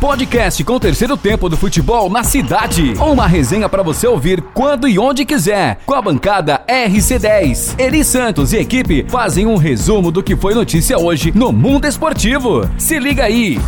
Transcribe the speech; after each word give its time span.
Podcast 0.00 0.62
com 0.62 0.74
o 0.74 0.80
terceiro 0.80 1.16
tempo 1.16 1.48
do 1.48 1.56
futebol 1.56 2.10
na 2.10 2.22
cidade. 2.22 2.92
Uma 3.00 3.26
resenha 3.26 3.66
para 3.66 3.82
você 3.82 4.06
ouvir 4.06 4.42
quando 4.52 4.86
e 4.86 4.98
onde 4.98 5.24
quiser. 5.24 5.78
Com 5.86 5.94
a 5.94 6.02
bancada 6.02 6.62
RC10. 6.68 7.80
Eri 7.80 8.04
Santos 8.04 8.52
e 8.52 8.58
equipe 8.58 9.06
fazem 9.08 9.46
um 9.46 9.56
resumo 9.56 10.10
do 10.10 10.22
que 10.22 10.36
foi 10.36 10.52
notícia 10.52 10.98
hoje 10.98 11.32
no 11.34 11.50
mundo 11.50 11.86
esportivo. 11.86 12.68
Se 12.76 12.98
liga 12.98 13.24
aí. 13.24 13.58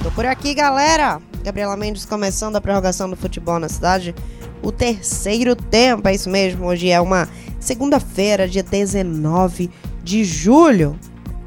Tô 0.00 0.12
por 0.12 0.24
aqui, 0.24 0.54
galera. 0.54 1.20
Gabriela 1.42 1.76
Mendes 1.76 2.04
começando 2.04 2.54
a 2.54 2.60
prorrogação 2.60 3.10
do 3.10 3.16
futebol 3.16 3.58
na 3.58 3.68
cidade. 3.68 4.14
O 4.62 4.70
terceiro 4.70 5.56
tempo, 5.56 6.06
é 6.06 6.14
isso 6.14 6.30
mesmo. 6.30 6.66
Hoje 6.66 6.88
é 6.90 7.00
uma 7.00 7.28
segunda-feira, 7.58 8.46
dia 8.46 8.62
19 8.62 9.68
de 10.04 10.24
julho. 10.24 10.96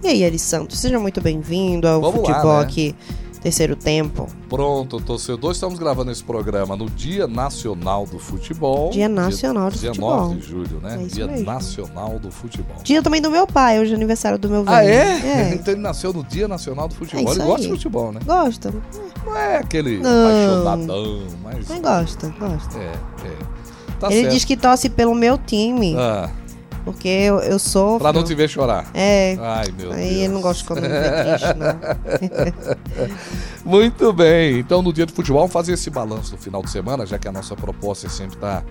E 0.05 0.07
aí, 0.07 0.23
Eri 0.23 0.37
Santos, 0.37 0.77
seja 0.77 0.99
muito 0.99 1.19
bem-vindo 1.19 1.88
ao 1.88 1.99
Vamos 1.99 2.21
lá, 2.21 2.35
futebol 2.35 2.57
né? 2.57 2.63
aqui, 2.63 2.95
terceiro 3.41 3.75
tempo. 3.75 4.27
Pronto, 4.47 5.02
torcedor, 5.02 5.52
estamos 5.52 5.80
gravando 5.80 6.11
esse 6.11 6.23
programa 6.23 6.75
no 6.75 6.88
Dia 6.91 7.25
Nacional 7.25 8.05
do 8.05 8.20
Futebol. 8.20 8.91
Dia 8.91 9.09
Nacional 9.09 9.71
do 9.71 9.73
19 9.80 9.97
Futebol. 9.97 10.35
de 10.35 10.41
julho, 10.47 10.80
né? 10.80 10.99
É 11.02 11.07
Dia 11.07 11.25
mesmo. 11.25 11.44
Nacional 11.47 12.20
do 12.20 12.30
Futebol. 12.30 12.75
Dia 12.83 13.02
também 13.02 13.20
do 13.20 13.31
meu 13.31 13.47
pai, 13.47 13.80
hoje 13.80 13.94
é 13.94 13.95
aniversário 13.95 14.38
do 14.38 14.47
meu 14.47 14.63
velho. 14.63 14.77
Ah, 14.77 14.85
é? 14.85 15.49
É. 15.49 15.53
Então 15.57 15.73
ele 15.73 15.81
nasceu 15.81 16.13
no 16.13 16.23
Dia 16.23 16.47
Nacional 16.47 16.88
do 16.88 16.94
Futebol. 16.94 17.27
É 17.27 17.31
ele 17.35 17.44
gosta 17.44 17.55
aí. 17.55 17.61
de 17.63 17.69
futebol, 17.69 18.11
né? 18.11 18.19
Gosta? 18.23 18.72
Não 19.25 19.35
é 19.35 19.58
aquele 19.58 19.97
Não. 19.97 20.27
apaixonadão, 20.27 21.23
mas. 21.44 21.67
Mas 21.67 21.81
gosta, 21.81 22.35
gosta. 22.39 22.77
É, 22.77 22.94
é. 23.25 23.55
Tá 23.99 24.08
Ele 24.11 24.22
certo. 24.22 24.33
diz 24.33 24.45
que 24.45 24.55
torce 24.58 24.88
pelo 24.88 25.16
meu 25.16 25.35
time, 25.38 25.95
Ah, 25.97 26.30
porque 26.85 27.07
eu, 27.07 27.39
eu 27.39 27.57
sou. 27.57 27.98
pra 27.98 28.13
não 28.13 28.23
te 28.23 28.35
ver 28.35 28.48
chorar. 28.48 28.85
É. 28.94 29.35
Ai, 29.41 29.73
meu 29.75 29.91
Aí 29.91 30.02
Deus. 30.02 30.17
ele 30.20 30.27
não 30.27 30.39
gosta 30.39 30.63
quando 30.63 30.84
me 30.84 30.88
vê 30.88 31.09
triste, 31.23 31.53
não. 31.58 33.09
Muito 33.66 34.13
bem. 34.13 34.59
Então, 34.59 34.83
no 34.83 34.94
dia 34.94 35.08
de 35.08 35.11
futebol, 35.11 35.47
fazer 35.47 35.73
esse 35.73 35.89
balanço 35.89 36.33
no 36.33 36.38
final 36.38 36.61
de 36.61 36.69
semana, 36.69 37.03
já 37.03 37.17
que 37.17 37.28
a 37.28 37.31
nossa 37.31 37.56
proposta 37.56 38.06
é 38.06 38.09
sempre 38.09 38.36
estar 38.36 38.63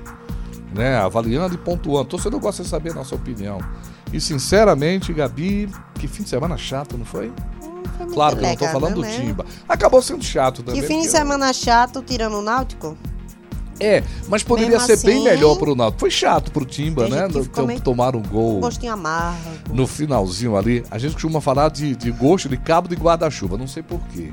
né, 0.73 0.97
avaliando 0.97 1.57
e 1.57 1.59
pontuando. 1.59 2.05
Torcedor 2.05 2.39
gosta 2.39 2.63
de 2.63 2.69
saber 2.69 2.93
a 2.93 2.95
nossa 2.95 3.17
opinião. 3.17 3.59
E, 4.13 4.21
sinceramente, 4.21 5.13
Gabi, 5.13 5.69
que 5.95 6.07
fim 6.07 6.23
de 6.23 6.29
semana 6.29 6.57
chato, 6.57 6.97
não 6.97 7.05
foi? 7.05 7.33
Foi 7.97 8.07
muito 8.07 8.15
Claro 8.15 8.37
que 8.37 8.45
eu 8.45 8.49
não 8.49 8.57
tô 8.57 8.67
falando 8.69 8.95
do 8.95 9.03
né? 9.03 9.11
Timba. 9.11 9.45
Acabou 9.69 10.01
sendo 10.01 10.23
chato 10.23 10.63
também. 10.63 10.81
Que 10.81 10.87
fim 10.87 11.01
de 11.01 11.09
semana 11.09 11.53
chato 11.53 12.01
tirando 12.01 12.39
o 12.39 12.43
Náutico? 12.43 12.97
É, 13.81 14.03
mas 14.29 14.43
poderia 14.43 14.79
Mesmo 14.79 14.87
ser 14.87 15.05
bem 15.05 15.17
assim, 15.17 15.25
melhor 15.25 15.57
pro 15.57 15.75
Náutico. 15.75 16.01
Foi 16.01 16.11
chato 16.11 16.51
pro 16.53 16.65
Timba, 16.65 17.09
né? 17.09 17.27
meio- 17.67 17.81
Tomar 17.81 18.15
um 18.15 18.23
gol 18.23 18.59
Um 18.59 18.61
gostinho 18.61 18.93
amargo. 18.93 19.39
no 19.73 19.87
finalzinho 19.87 20.57
ali. 20.57 20.85
A 20.91 20.99
gente 20.99 21.15
costuma 21.15 21.41
falar 21.41 21.71
de, 21.71 21.97
de 21.97 22.11
gosto 22.13 22.49
de 22.49 22.57
cabo 22.57 22.87
de 22.89 22.95
guarda-chuva, 22.95 23.57
não 23.59 23.67
sei 23.67 23.83
porquê. 23.83 24.33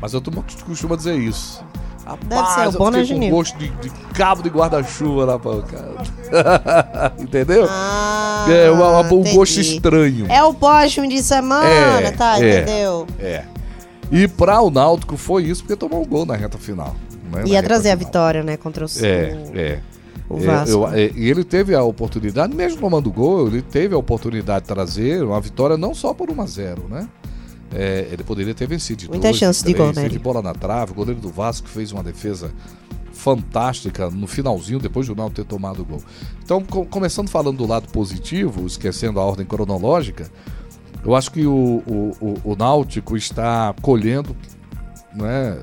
Mas 0.00 0.12
eu 0.12 0.20
turma 0.20 0.44
costuma 0.66 0.96
dizer 0.96 1.14
isso. 1.16 1.64
Rapaz, 2.04 2.54
ser 2.54 2.60
o 2.60 2.64
eu 2.64 2.72
bom, 2.72 2.92
fiquei 2.92 3.30
com 3.30 3.36
gosto 3.36 3.56
de, 3.56 3.68
de 3.70 3.90
cabo 4.12 4.42
de 4.42 4.50
guarda-chuva 4.50 5.24
na 5.24 5.38
pancada. 5.38 5.94
Entendeu? 7.18 7.66
Ah, 7.68 8.46
é 8.50 8.70
uma- 8.70 8.88
uma- 9.00 9.00
um 9.14 9.20
entendi. 9.20 9.36
gosto 9.36 9.60
estranho. 9.60 10.26
É 10.28 10.42
o 10.42 10.52
pós-fim 10.52 11.08
de 11.08 11.22
semana, 11.22 11.66
É, 12.08 12.10
tá? 12.10 12.38
é. 12.44 12.60
Entendeu? 12.62 13.06
É. 13.18 13.44
E 14.12 14.28
pra 14.28 14.60
o 14.60 14.70
Náutico 14.70 15.16
foi 15.16 15.44
isso, 15.44 15.62
porque 15.62 15.76
tomou 15.76 16.02
um 16.02 16.06
gol 16.06 16.26
na 16.26 16.34
reta 16.36 16.58
final. 16.58 16.94
Né, 17.34 17.44
Ia 17.46 17.62
trazer 17.62 17.90
a 17.90 17.94
vitória, 17.94 18.42
né? 18.42 18.56
Contra 18.56 18.84
o, 18.84 18.88
É, 19.02 19.34
o- 19.52 19.58
é. 19.58 19.80
o 20.28 20.38
É, 20.38 20.46
Vasco. 20.46 20.70
eu- 20.70 20.88
é, 20.88 21.10
e 21.14 21.28
ele 21.30 21.44
teve 21.44 21.74
a 21.74 21.82
oportunidade, 21.82 22.54
mesmo 22.54 22.80
tomando 22.80 23.10
gol, 23.10 23.46
ele 23.48 23.62
teve 23.62 23.94
a 23.94 23.98
oportunidade 23.98 24.62
de 24.62 24.68
trazer 24.68 25.22
uma 25.24 25.40
vitória 25.40 25.76
não 25.76 25.94
só 25.94 26.12
por 26.14 26.30
1 26.30 26.40
a 26.40 26.46
0 26.46 26.88
né? 26.88 27.08
É, 27.76 28.08
ele 28.12 28.22
poderia 28.22 28.54
ter 28.54 28.68
vencido 28.68 29.00
de 29.02 29.08
Muita 29.08 29.28
dois, 29.28 29.36
chance 29.36 29.58
de 29.64 29.72
três, 29.74 29.78
gol, 29.78 29.88
né, 29.88 30.02
teve 30.08 30.18
bola 30.18 30.40
na 30.40 30.52
trave, 30.54 30.92
o 30.92 30.94
goleiro 30.94 31.20
do 31.20 31.28
Vasco 31.28 31.66
fez 31.68 31.90
uma 31.90 32.04
defesa 32.04 32.52
fantástica 33.12 34.10
no 34.10 34.26
finalzinho, 34.26 34.78
depois 34.78 35.06
do 35.06 35.14
Náutico 35.14 35.42
ter 35.42 35.48
tomado 35.48 35.82
o 35.82 35.84
gol. 35.84 36.00
Então, 36.42 36.62
co- 36.62 36.84
começando 36.84 37.28
falando 37.28 37.56
do 37.58 37.66
lado 37.66 37.88
positivo, 37.88 38.66
esquecendo 38.66 39.18
a 39.18 39.24
ordem 39.24 39.46
cronológica, 39.46 40.28
eu 41.04 41.14
acho 41.14 41.30
que 41.32 41.46
o, 41.46 41.82
o, 41.86 42.12
o- 42.20 42.52
o 42.52 42.56
Náutico 42.56 43.16
está 43.16 43.74
colhendo 43.82 44.36
né, 45.14 45.58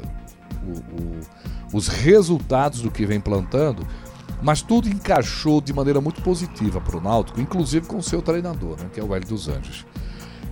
o- 0.66 1.20
os 1.74 1.88
resultados 1.88 2.82
do 2.82 2.92
que 2.92 3.06
vem 3.06 3.20
plantando, 3.20 3.86
mas 4.42 4.62
tudo 4.62 4.90
encaixou 4.90 5.62
de 5.62 5.74
maneira 5.74 6.02
muito 6.02 6.22
positiva 6.22 6.82
para 6.82 6.98
o 6.98 7.02
Náutico, 7.02 7.40
inclusive 7.40 7.88
com 7.88 7.98
o 7.98 8.04
seu 8.04 8.22
treinador, 8.22 8.78
né, 8.80 8.90
que 8.92 9.00
é 9.00 9.04
o 9.04 9.14
Hélio 9.14 9.28
dos 9.28 9.48
Anjos. 9.48 9.86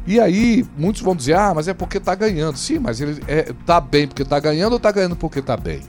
E 0.06 0.20
aí, 0.20 0.66
muitos 0.78 1.02
vão 1.02 1.16
dizer, 1.16 1.36
ah, 1.36 1.54
mas 1.54 1.68
é 1.68 1.74
porque 1.74 2.00
tá 2.00 2.16
ganhando. 2.16 2.58
Sim, 2.58 2.80
mas 2.80 3.00
ele 3.00 3.22
é, 3.28 3.54
tá 3.66 3.80
bem 3.80 4.08
porque 4.08 4.26
tá 4.26 4.40
ganhando 4.40 4.74
ou 4.74 4.80
tá 4.80 4.92
ganhando 4.92 5.16
porque 5.16 5.42
tá 5.42 5.56
bem? 5.56 5.82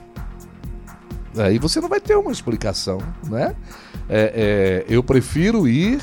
Aí 1.38 1.58
você 1.58 1.80
não 1.80 1.88
vai 1.88 2.00
ter 2.00 2.16
uma 2.16 2.32
explicação, 2.32 2.98
né? 3.28 3.54
É, 4.08 4.84
é, 4.88 4.94
eu 4.94 5.02
prefiro 5.02 5.68
ir 5.68 6.02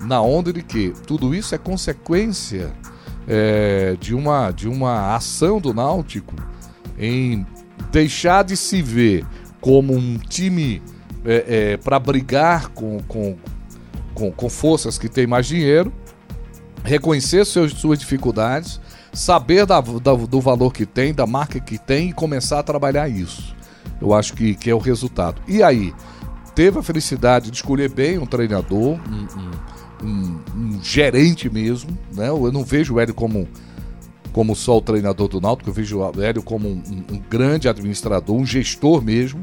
na 0.00 0.20
onda 0.20 0.52
de 0.52 0.62
que 0.62 0.92
tudo 1.06 1.34
isso 1.34 1.54
é 1.54 1.58
consequência 1.58 2.72
é, 3.26 3.96
de, 3.98 4.14
uma, 4.14 4.50
de 4.50 4.68
uma 4.68 5.16
ação 5.16 5.58
do 5.58 5.72
Náutico 5.72 6.34
em 6.98 7.46
deixar 7.90 8.44
de 8.44 8.56
se 8.56 8.80
ver 8.82 9.24
como 9.60 9.94
um 9.94 10.18
time 10.18 10.82
para 11.82 11.98
brigar 11.98 12.68
com, 12.68 13.00
com, 13.08 13.36
com, 14.14 14.30
com 14.30 14.48
forças 14.48 14.96
que 14.98 15.08
têm 15.08 15.26
mais 15.26 15.46
dinheiro, 15.46 15.92
reconhecer 16.84 17.44
seus, 17.44 17.72
suas 17.72 17.98
dificuldades, 17.98 18.80
saber 19.12 19.66
da, 19.66 19.80
da- 19.80 20.14
do 20.14 20.40
valor 20.40 20.72
que 20.72 20.86
tem, 20.86 21.12
da 21.12 21.26
marca 21.26 21.58
que 21.58 21.78
tem 21.78 22.10
e 22.10 22.12
começar 22.12 22.60
a 22.60 22.62
trabalhar 22.62 23.08
isso. 23.08 23.54
Eu 24.00 24.12
acho 24.14 24.34
que, 24.34 24.54
que 24.54 24.70
é 24.70 24.74
o 24.74 24.78
resultado. 24.78 25.40
E 25.48 25.62
aí, 25.62 25.92
teve 26.54 26.78
a 26.78 26.82
felicidade 26.82 27.50
de 27.50 27.56
escolher 27.56 27.90
bem 27.90 28.18
um 28.18 28.26
treinador, 28.26 28.98
um, 29.10 29.26
um- 30.04 30.06
um- 30.08 30.40
um 30.76 30.80
gerente 30.82 31.48
mesmo, 31.50 31.96
né? 32.14 32.28
Eu 32.28 32.52
não 32.52 32.62
vejo 32.62 32.94
o 32.94 33.00
Hélio 33.00 33.14
como, 33.14 33.48
como 34.36 34.54
só 34.54 34.76
o 34.76 34.82
treinador 34.82 35.28
do 35.28 35.40
Náutico, 35.40 35.70
eu 35.70 35.72
vejo 35.72 35.98
o 36.00 36.22
Hélio 36.22 36.42
como 36.42 36.68
um, 36.68 36.82
um- 37.10 37.22
grande 37.30 37.70
administrador, 37.70 38.36
um 38.36 38.44
gestor 38.44 39.00
mesmo 39.02 39.40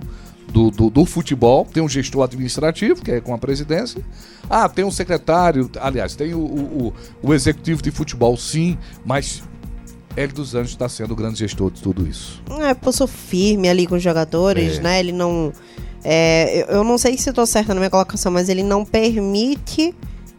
do, 0.52 0.70
do, 0.70 0.88
do 0.92 1.04
futebol. 1.04 1.66
Tem 1.66 1.82
um 1.82 1.90
gestor 1.90 2.22
administrativo, 2.24 3.02
que 3.02 3.10
é 3.14 3.20
com 3.20 3.34
a 3.34 3.38
presidência. 3.40 4.04
Ah, 4.48 4.70
tem 4.70 4.86
um 4.86 4.92
secretário, 4.92 5.68
aliás, 5.82 6.16
tem 6.16 6.36
o, 6.36 6.38
o, 6.42 6.94
o- 7.24 7.34
executivo 7.34 7.82
de 7.82 7.90
futebol, 7.90 8.38
sim, 8.38 8.78
mas 9.04 9.42
Hélio 10.16 10.36
dos 10.36 10.54
Anjos 10.54 10.74
está 10.74 10.88
sendo 10.88 11.14
o 11.14 11.16
grande 11.16 11.40
gestor 11.40 11.72
de 11.72 11.82
tudo 11.82 12.08
isso. 12.08 12.44
É, 12.62 12.76
pulso 12.76 13.08
firme 13.08 13.68
ali 13.68 13.88
com 13.88 13.96
os 13.96 14.04
jogadores, 14.04 14.78
É. 14.78 14.82
né? 14.82 15.00
Ele 15.00 15.12
não. 15.12 15.52
é, 16.04 16.72
eu, 16.72 16.84
não 16.84 17.00
sei 17.00 17.18
se 17.18 17.34
tô 17.34 17.48
certa 17.48 17.74
na 17.74 17.80
minha 17.80 17.90
colocação, 17.90 18.32
mas 18.32 18.48
ele 18.48 18.62
não 18.62 18.86
permite 18.86 19.92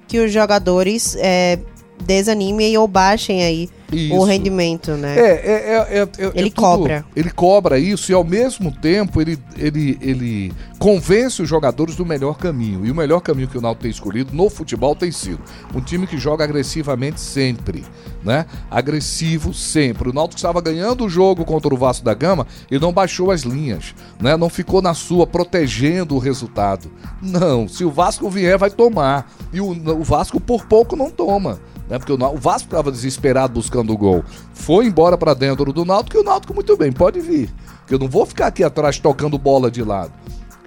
que 0.07 0.21
os 0.21 0.31
jogadores 0.33 1.17
é, 1.19 1.59
desanimem 2.03 2.77
ou 2.77 2.87
baixem 2.87 3.43
aí 3.45 3.69
Isso. 3.93 4.15
o 4.15 4.25
rendimento, 4.25 4.93
né? 4.93 5.17
É, 5.19 5.23
é, 5.23 5.53
é, 5.53 5.99
é, 5.99 6.03
é- 6.03 6.33
Ele 6.35 6.49
é 6.49 6.51
tudo- 6.51 6.55
cobra. 6.55 7.05
Ele 7.15 7.31
cobra 7.31 7.79
isso 7.79 8.11
e 8.11 8.15
ao 8.15 8.25
mesmo 8.25 8.71
tempo 8.73 9.21
ele, 9.21 9.39
ele, 9.57 9.99
ele 10.01 10.53
convence 10.79 11.41
os 11.41 11.49
jogadores 11.49 11.97
do 11.97 12.05
melhor 12.05 12.37
caminho. 12.37 12.85
E 12.85 12.91
o 12.91 12.95
melhor 12.95 13.21
caminho 13.21 13.49
que 13.49 13.57
o 13.57 13.61
Náutico 13.61 13.83
tem 13.83 13.91
escolhido 13.91 14.35
no 14.35 14.51
futebol 14.51 14.95
tem 14.95 15.11
sido 15.13 15.41
um 15.75 15.81
time 15.81 16.07
que 16.07 16.19
joga 16.19 16.45
agressivamente 16.45 17.21
sempre, 17.21 17.85
né? 18.23 18.45
Agressivo 18.71 19.55
sempre. 19.55 20.11
O 20.11 20.13
Náutico 20.13 20.37
estava 20.39 20.61
ganhando 20.61 21.05
o 21.05 21.09
jogo 21.09 21.45
contra 21.45 21.73
o 21.73 21.77
Vasco 21.79 22.05
da 22.05 22.13
Gama 22.15 22.47
e 22.71 22.79
não 22.79 22.93
baixou 22.93 23.31
as 23.31 23.43
linhas, 23.43 23.95
né? 24.21 24.37
Não 24.37 24.49
ficou 24.51 24.83
na 24.83 24.93
sua 24.93 25.27
protegendo 25.27 26.15
o 26.17 26.19
resultado. 26.19 26.91
Não, 27.23 27.67
se 27.67 27.85
o 27.85 27.91
Vasco 27.91 28.29
vier 28.29 28.59
vai 28.59 28.71
tomar. 28.71 29.31
E 29.53 29.61
o, 29.61 29.71
o 29.71 30.03
Vasco 30.03 30.39
por 30.41 30.67
pouco 30.67 30.97
não 30.97 31.11
toma 31.11 31.61
né? 31.89 31.99
Porque 31.99 32.13
o, 32.13 32.37
Vasco 32.37 32.67
estava 32.67 32.91
desesperado 32.91 33.55
buscando 33.55 33.93
o 33.93 33.97
gol. 33.97 34.25
Foi 34.53 34.87
embora 34.87 35.17
para 35.17 35.35
dentro 35.35 35.73
do 35.73 35.85
Náutico 35.85 36.17
e 36.17 36.21
o 36.21 36.25
Náutico 36.25 36.55
muito 36.55 36.77
bem, 36.77 36.93
pode 36.93 37.21
vir. 37.21 37.51
Que 37.87 37.95
eu 37.95 37.99
não 37.99 38.09
vou 38.09 38.25
ficar 38.25 38.47
aqui 38.47 38.65
atrás 38.65 38.99
tocando 38.99 39.39
bola 39.39 39.71
de 39.71 39.83
lado. 39.83 40.13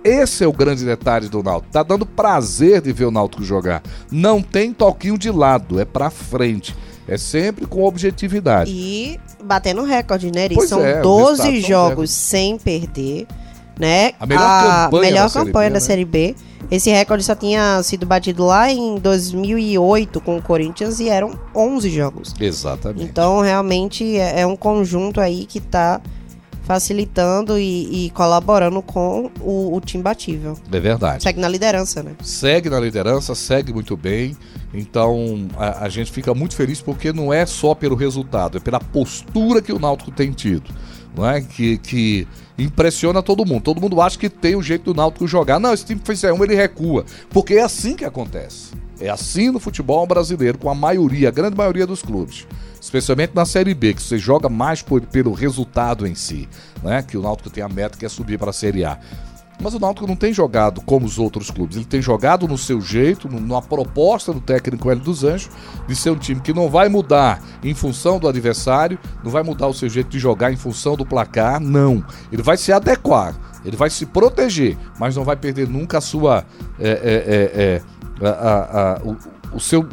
Esse 0.03 0.43
é 0.43 0.47
o 0.47 0.53
grande 0.53 0.85
detalhe 0.85 1.27
do 1.27 1.43
Náutico. 1.43 1.71
Tá 1.71 1.83
dando 1.83 2.05
prazer 2.05 2.81
de 2.81 2.93
ver 2.93 3.05
o 3.05 3.11
Náutico 3.11 3.43
jogar. 3.43 3.81
Não 4.11 4.41
tem 4.41 4.71
toquinho 4.71 5.17
de 5.17 5.31
lado, 5.31 5.79
é 5.79 5.85
pra 5.85 6.09
frente. 6.09 6.75
É 7.07 7.17
sempre 7.17 7.65
com 7.65 7.83
objetividade. 7.83 8.71
E 8.71 9.19
batendo 9.43 9.83
recorde, 9.83 10.31
né? 10.31 10.45
Eri? 10.45 10.67
São 10.67 10.85
é, 10.85 10.97
os 10.97 11.01
12 11.01 11.29
resultados 11.29 11.61
são 11.61 11.69
jogos 11.69 12.11
sem 12.11 12.57
perder, 12.57 13.27
né? 13.79 14.11
A 14.19 14.25
melhor 14.25 14.85
campanha 14.85 15.01
melhor 15.01 15.23
da 15.23 15.29
Série 15.29 15.45
campanha 15.45 15.69
B, 15.69 15.73
da 15.73 15.79
né? 15.79 15.85
Série 15.85 16.05
B. 16.05 16.35
Esse 16.69 16.89
recorde 16.89 17.23
só 17.23 17.35
tinha 17.35 17.81
sido 17.83 18.05
batido 18.05 18.45
lá 18.45 18.71
em 18.71 18.97
2008 18.97 20.19
com 20.21 20.37
o 20.37 20.41
Corinthians 20.41 20.99
e 20.99 21.09
eram 21.09 21.39
11 21.55 21.89
jogos. 21.89 22.33
Exatamente. 22.39 23.03
Então, 23.03 23.41
realmente, 23.41 24.17
é, 24.17 24.41
é 24.41 24.47
um 24.47 24.55
conjunto 24.55 25.21
aí 25.21 25.45
que 25.45 25.59
tá 25.59 26.01
facilitando 26.67 27.57
e, 27.57 28.07
e 28.07 28.09
colaborando 28.09 28.81
com 28.81 29.31
o, 29.39 29.73
o 29.73 29.79
time 29.79 30.03
batível. 30.03 30.57
É 30.69 30.79
verdade. 30.81 31.23
Segue 31.23 31.39
na 31.39 31.47
liderança, 31.47 32.03
né? 32.03 32.11
Segue 32.21 32.69
na 32.69 32.77
liderança, 32.77 33.33
segue 33.33 33.71
muito 33.71 33.95
bem. 33.95 34.35
Então 34.73 35.47
a, 35.57 35.85
a, 35.85 35.89
gente 35.89 36.11
fica 36.11 36.33
muito 36.33 36.57
feliz 36.57 36.81
porque 36.81 37.13
não 37.13 37.31
é 37.31 37.45
só 37.45 37.73
pelo 37.73 37.95
resultado, 37.95 38.57
é 38.57 38.59
pela 38.59 38.81
postura 38.81 39.61
que 39.61 39.71
o 39.71 39.79
Náutico 39.79 40.11
tem 40.11 40.31
tido. 40.31 40.69
Não 41.17 41.27
é? 41.27 41.41
que, 41.41 41.79
que 41.79 42.27
impressiona 42.57 43.23
todo 43.23 43.43
mundo. 43.43 43.63
Todo 43.63 43.81
mundo 43.81 43.99
acha 43.99 44.19
que 44.19 44.29
tem 44.29 44.55
o 44.55 44.61
jeito 44.61 44.93
do 44.93 44.97
Náutico 44.97 45.27
jogar. 45.27 45.59
Não, 45.59 45.73
esse 45.73 45.83
time 45.83 45.99
fez 46.03 46.23
um, 46.25 46.43
ele 46.43 46.53
recua. 46.53 47.03
Porque 47.31 47.55
é 47.55 47.63
assim 47.63 47.95
que 47.95 48.05
acontece. 48.05 48.71
É 48.99 49.09
assim 49.09 49.49
no 49.49 49.59
futebol 49.59 50.05
brasileiro, 50.05 50.57
com 50.57 50.69
a 50.69 50.75
maioria, 50.75 51.29
a 51.29 51.31
grande 51.31 51.57
maioria 51.57 51.87
dos 51.87 52.03
clubes. 52.03 52.47
Especialmente 52.79 53.33
na 53.33 53.45
Série 53.45 53.73
B, 53.73 53.95
que 53.95 54.01
você 54.01 54.17
joga 54.17 54.47
mais 54.47 54.81
por, 54.83 55.01
pelo 55.01 55.33
resultado 55.33 56.05
em 56.05 56.13
si. 56.13 56.47
Né? 56.83 57.01
Que 57.01 57.17
o 57.17 57.21
Náutico 57.21 57.49
tem 57.49 57.63
a 57.63 57.69
meta 57.69 57.97
que 57.97 58.05
é 58.05 58.09
subir 58.09 58.37
para 58.37 58.51
a 58.51 58.53
Série 58.53 58.85
A. 58.85 58.99
Mas 59.59 59.73
o 59.73 59.79
Náutico 59.79 60.05
não 60.05 60.15
tem 60.15 60.31
jogado 60.31 60.81
como 60.81 61.05
os 61.05 61.17
outros 61.17 61.49
clubes. 61.49 61.77
Ele 61.77 61.85
tem 61.85 62.01
jogado 62.01 62.47
no 62.47 62.57
seu 62.57 62.79
jeito, 62.79 63.27
numa 63.27 63.61
proposta 63.61 64.31
do 64.31 64.39
técnico 64.39 64.89
Hélio 64.91 65.03
dos 65.03 65.23
Anjos, 65.23 65.49
de 65.87 65.95
ser 65.95 66.11
um 66.11 66.15
time 66.15 66.39
que 66.41 66.53
não 66.53 66.69
vai 66.69 66.89
mudar 66.89 67.41
em 67.63 67.73
função 67.73 68.19
do 68.19 68.27
adversário, 68.27 68.99
não 69.23 69.31
vai 69.31 69.41
mudar 69.41 69.67
o 69.67 69.73
seu 69.73 69.89
jeito 69.89 70.09
de 70.09 70.19
jogar 70.19 70.51
em 70.51 70.57
função 70.57 70.95
do 70.95 71.05
placar, 71.05 71.59
não. 71.59 72.03
Ele 72.31 72.43
vai 72.43 72.55
se 72.55 72.71
adequar, 72.71 73.35
ele 73.65 73.75
vai 73.75 73.89
se 73.89 74.05
proteger, 74.05 74.77
mas 74.99 75.15
não 75.15 75.23
vai 75.23 75.35
perder 75.35 75.67
nunca 75.67 75.97
a 75.97 76.01
sua. 76.01 76.45
É, 76.79 76.89
é, 76.89 78.21
é, 78.21 78.23
é 78.23 78.27
a, 78.27 78.95
a, 78.95 79.01
o, 79.03 79.17
o 79.55 79.59
seu 79.59 79.87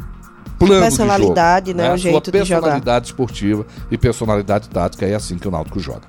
plano 0.59 0.81
personalidade, 0.81 1.65
de 1.65 1.71
jogo, 1.71 1.81
né? 1.81 1.89
né? 1.89 1.93
O 1.93 1.97
jeito 1.97 2.23
sua 2.23 2.31
personalidade 2.31 3.07
esportiva 3.07 3.65
e 3.91 3.97
personalidade 3.97 4.69
tática 4.69 5.05
é 5.05 5.15
assim 5.15 5.37
que 5.37 5.47
o 5.47 5.51
Náutico 5.51 5.79
joga. 5.79 6.03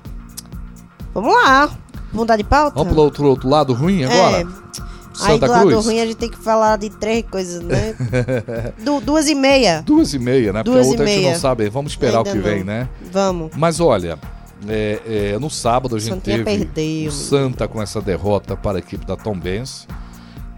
Vamos 1.13 1.33
lá. 1.33 1.69
Mudar 2.13 2.37
de 2.37 2.43
pauta? 2.43 2.75
Vamos 2.75 2.93
pro 2.93 3.01
outro, 3.01 3.27
outro 3.27 3.49
lado 3.49 3.73
ruim 3.73 4.03
agora? 4.03 4.41
É. 4.41 4.87
Santa 5.17 5.31
Aí 5.33 5.39
do 5.39 5.47
Cruz? 5.47 5.75
lado 5.75 5.81
ruim 5.81 5.99
a 5.99 6.05
gente 6.05 6.17
tem 6.17 6.29
que 6.29 6.37
falar 6.37 6.77
de 6.77 6.91
três 6.91 7.25
coisas, 7.29 7.63
né? 7.63 7.95
du 8.83 9.01
duas 9.01 9.27
e 9.27 9.33
meia. 9.33 9.81
Duas 9.81 10.13
e 10.13 10.19
meia, 10.19 10.53
né? 10.53 10.63
Duas 10.63 10.85
Porque 10.85 10.87
a 10.87 10.91
outra 10.91 11.05
a 11.05 11.07
gente 11.07 11.31
não 11.31 11.39
sabe. 11.39 11.69
Vamos 11.69 11.93
esperar 11.93 12.19
Ainda 12.19 12.29
o 12.29 12.33
que 12.33 12.37
não. 12.37 12.43
vem, 12.43 12.63
né? 12.63 12.87
Vamos. 13.11 13.51
Mas 13.55 13.79
olha, 13.79 14.19
é, 14.67 15.33
é, 15.33 15.39
no 15.39 15.49
sábado 15.49 15.95
a 15.95 15.99
gente 15.99 16.13
Santinha 16.13 16.43
teve 16.43 16.65
perdeu. 16.65 17.09
o 17.09 17.11
Santa 17.11 17.67
com 17.67 17.81
essa 17.81 17.99
derrota 17.99 18.55
para 18.55 18.77
a 18.77 18.79
equipe 18.79 19.05
da 19.05 19.15
Tom 19.15 19.37
Benz. 19.37 19.87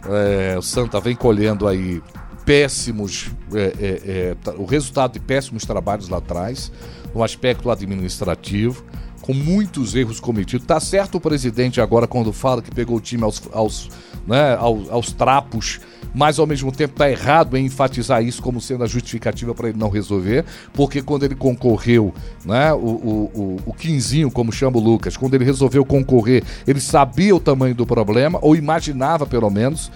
É, 0.06 0.57
o 0.57 0.62
Santa 0.62 1.00
vem 1.00 1.16
colhendo 1.16 1.66
aí 1.66 2.01
péssimos, 2.46 3.30
é, 3.54 3.74
é, 3.80 4.36
é 4.48 4.51
o 4.57 4.66
resultado 4.66 5.13
de 5.13 5.19
péssimos 5.19 5.66
trabalhos 5.66 6.10
lá 6.10 6.18
atrás, 6.18 6.72
no 7.13 7.24
aspecto 7.24 7.69
administrativo 7.69 8.84
com 9.21 9.33
muitos 9.33 9.95
erros 9.95 10.19
cometidos. 10.19 10.66
Tá 10.66 10.80
certo 10.80 11.16
o 11.16 11.21
presidente 11.21 11.81
agora 11.81 12.07
quando 12.07 12.31
fala 12.33 12.62
que 12.62 12.71
pegou 12.71 12.98
o 12.98 13.01
time 13.01 13.24
aos, 13.24 13.42
aos, 13.51 13.89
né, 14.25 14.56
aos, 14.56 14.89
aos 14.89 15.12
trapos, 15.12 15.80
mas 16.13 16.39
ao 16.39 16.48
mesmo 16.48 16.71
tempo 16.71 16.95
tá 16.95 17.10
errado 17.10 17.56
em 17.57 17.66
enfatizar 17.66 18.24
isso 18.24 18.42
como 18.42 18.60
sendo 18.60 18.83
a 18.83 18.88
justificativa 18.88 19.54
para 19.54 19.69
ele 19.69 19.77
não 19.77 19.89
resolver, 19.89 20.45
porque 20.74 21.01
quando 21.01 21.24
ele 21.24 21.36
concorreu, 21.36 22.13
né, 22.45 22.74
o, 22.74 22.77
o, 22.77 23.31
o, 23.33 23.57
o 23.68 23.74
Quinzinho, 23.74 24.31
como 24.31 24.51
chama 24.51 24.77
o 24.77 24.81
Lucas, 24.81 25.16
quando 25.16 25.36
ele 25.36 25.45
resolveu 25.45 25.86
concorrer, 25.86 26.44
ele 26.68 26.80
sabia 26.80 27.36
o 27.36 27.39
tamanho 27.39 27.75
do 27.75 27.86
problema, 27.86 28.39
ou 28.42 28.56
imaginava 28.56 29.25
pelo 29.25 29.50
menos, 29.50 29.92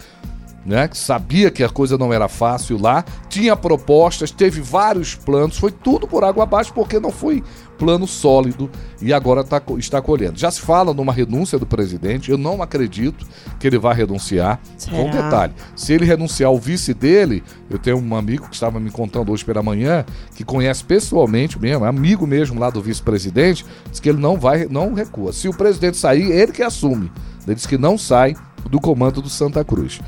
né, 0.65 0.89
sabia 0.93 1.51
que 1.51 1.63
a 1.63 1.69
coisa 1.69 1.97
não 1.97 2.13
era 2.13 2.27
fácil 2.27 2.79
lá, 2.79 3.03
tinha 3.27 3.55
propostas, 3.55 4.31
teve 4.31 4.61
vários 4.61 5.15
planos, 5.15 5.57
foi 5.57 5.71
tudo 5.71 6.07
por 6.07 6.23
água 6.23 6.43
abaixo 6.43 6.73
porque 6.73 6.99
não 6.99 7.11
foi 7.11 7.43
plano 7.83 8.07
sólido 8.07 8.69
e 9.01 9.13
agora 9.13 9.44
tá, 9.44 9.62
está 9.77 10.01
colhendo. 10.01 10.39
Já 10.39 10.50
se 10.50 10.62
fala 10.62 10.94
numa 10.94 11.12
renúncia 11.12 11.59
do 11.59 11.65
presidente, 11.65 12.31
eu 12.31 12.38
não 12.38 12.63
acredito 12.63 13.25
que 13.59 13.68
ele 13.68 13.77
vá 13.77 13.91
renunciar. 13.91 14.62
Será? 14.77 14.95
Com 14.95 15.12
detalhe, 15.12 15.53
se 15.75 15.91
ele 15.91 16.06
renunciar 16.06 16.50
o 16.51 16.57
vice 16.57 16.94
dele, 16.94 17.44
eu 17.69 17.77
tenho 17.77 17.97
um 17.97 18.15
amigo 18.15 18.47
que 18.47 18.56
estava 18.56 18.80
me 18.80 18.89
contando 18.89 19.33
hoje 19.33 19.44
pela 19.44 19.62
manhã, 19.62 20.06
que 20.33 20.45
conhece 20.45 20.83
pessoalmente 20.83 21.59
mesmo, 21.59 21.85
é 21.85 21.89
amigo 21.89 22.25
mesmo 22.25 22.57
lá 22.57 22.69
do 22.69 22.81
vice-presidente, 22.81 23.65
diz 23.91 24.00
que 24.00 24.07
ele 24.07 24.19
não 24.19 24.38
vai, 24.38 24.65
não 24.69 24.94
recua. 24.94 25.33
Se 25.33 25.50
o 25.50 25.53
presidente 25.53 25.97
sair, 25.97 26.31
ele 26.31 26.53
que 26.53 26.63
assume. 26.63 27.12
Ele 27.45 27.56
diz 27.56 27.65
que 27.65 27.77
não 27.77 27.97
sai 27.97 28.36
do 28.69 28.79
comando 28.79 29.21
do 29.21 29.29
Santa 29.29 29.63
Cruz. 29.65 30.00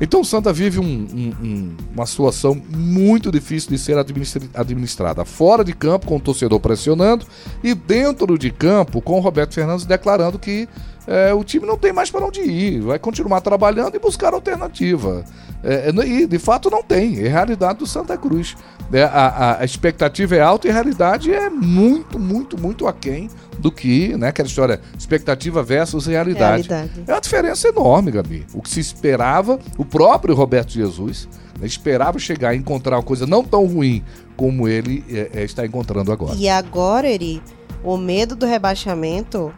Então 0.00 0.20
o 0.20 0.24
Santa 0.24 0.52
vive 0.52 0.78
um, 0.78 0.84
um, 0.84 1.46
um, 1.46 1.76
uma 1.94 2.06
situação 2.06 2.60
muito 2.68 3.32
difícil 3.32 3.70
de 3.70 3.78
ser 3.78 3.96
administrada. 4.54 5.24
Fora 5.24 5.64
de 5.64 5.72
campo, 5.72 6.06
com 6.06 6.16
o 6.16 6.20
torcedor 6.20 6.60
pressionando, 6.60 7.26
e 7.62 7.74
dentro 7.74 8.38
de 8.38 8.50
campo, 8.50 9.00
com 9.00 9.18
o 9.18 9.20
Roberto 9.20 9.54
Fernandes 9.54 9.86
declarando 9.86 10.38
que 10.38 10.68
é, 11.06 11.32
o 11.32 11.44
time 11.44 11.66
não 11.66 11.76
tem 11.76 11.92
mais 11.92 12.10
para 12.10 12.24
onde 12.24 12.40
ir, 12.40 12.80
vai 12.80 12.98
continuar 12.98 13.40
trabalhando 13.40 13.94
e 13.94 13.98
buscar 13.98 14.34
alternativa. 14.34 15.24
É, 15.62 15.90
é 15.90 16.06
e 16.06 16.26
de 16.26 16.38
fato 16.38 16.68
não 16.68 16.82
tem, 16.82 17.20
é 17.20 17.28
a 17.28 17.30
realidade 17.30 17.78
do 17.78 17.86
Santa 17.86 18.16
Cruz. 18.16 18.56
É, 18.92 19.02
a, 19.02 19.58
a, 19.60 19.64
expectativa 19.64 20.36
é 20.36 20.40
alta 20.40 20.66
e 20.66 20.70
a 20.70 20.74
realidade 20.74 21.32
é 21.32 21.48
muito, 21.50 22.18
muito, 22.18 22.60
muito 22.60 22.86
aquém 22.86 23.28
do 23.58 23.72
que, 23.72 24.16
né, 24.16 24.28
aquela 24.28 24.48
história, 24.48 24.80
expectativa 24.96 25.62
versus 25.62 26.06
realidade. 26.06 26.68
realidade. 26.68 27.04
É 27.06 27.12
uma 27.12 27.20
diferença 27.20 27.68
enorme, 27.68 28.10
Gabi. 28.10 28.46
O 28.52 28.60
que 28.60 28.70
se 28.70 28.80
esperava, 28.80 29.58
o 29.76 29.84
próprio 29.84 30.34
Roberto 30.34 30.72
Jesus 30.72 31.28
né, 31.58 31.66
esperava 31.66 32.18
chegar 32.18 32.54
e 32.54 32.58
encontrar 32.58 32.96
uma 32.96 33.02
coisa 33.02 33.26
não 33.26 33.42
tão 33.42 33.66
ruim 33.66 34.04
como 34.36 34.68
ele 34.68 35.04
é, 35.08 35.30
é, 35.34 35.44
está 35.44 35.64
encontrando 35.64 36.12
agora. 36.12 36.36
E 36.36 36.48
agora, 36.48 37.08
Eri, 37.08 37.42
o 37.82 37.96
medo 37.96 38.36
do 38.36 38.46
rebaixamento 38.46 39.52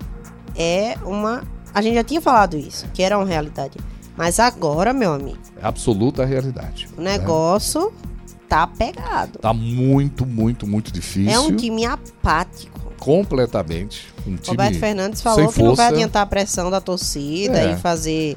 é 0.58 0.96
uma. 1.04 1.42
A 1.72 1.80
gente 1.80 1.94
já 1.94 2.04
tinha 2.04 2.20
falado 2.20 2.56
isso, 2.56 2.86
que 2.92 3.02
era 3.02 3.16
uma 3.16 3.26
realidade. 3.26 3.78
Mas 4.16 4.40
agora, 4.40 4.92
meu 4.92 5.12
amigo. 5.12 5.38
É 5.62 5.66
absoluta 5.66 6.24
realidade. 6.24 6.88
O 6.98 7.00
negócio 7.00 7.84
né? 7.84 8.36
tá 8.48 8.66
pegado. 8.66 9.38
Tá 9.38 9.54
muito, 9.54 10.26
muito, 10.26 10.66
muito 10.66 10.92
difícil. 10.92 11.30
É 11.30 11.38
um 11.38 11.54
time 11.54 11.86
apático. 11.86 12.92
Completamente. 12.98 14.12
Um 14.26 14.34
time 14.34 14.48
Roberto 14.48 14.80
Fernandes 14.80 15.22
falou 15.22 15.52
que 15.52 15.62
não 15.62 15.76
vai 15.76 15.86
adiantar 15.86 16.22
a 16.22 16.26
pressão 16.26 16.68
da 16.68 16.80
torcida 16.80 17.60
é. 17.60 17.72
e 17.72 17.76
fazer, 17.76 18.36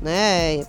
né, 0.00 0.64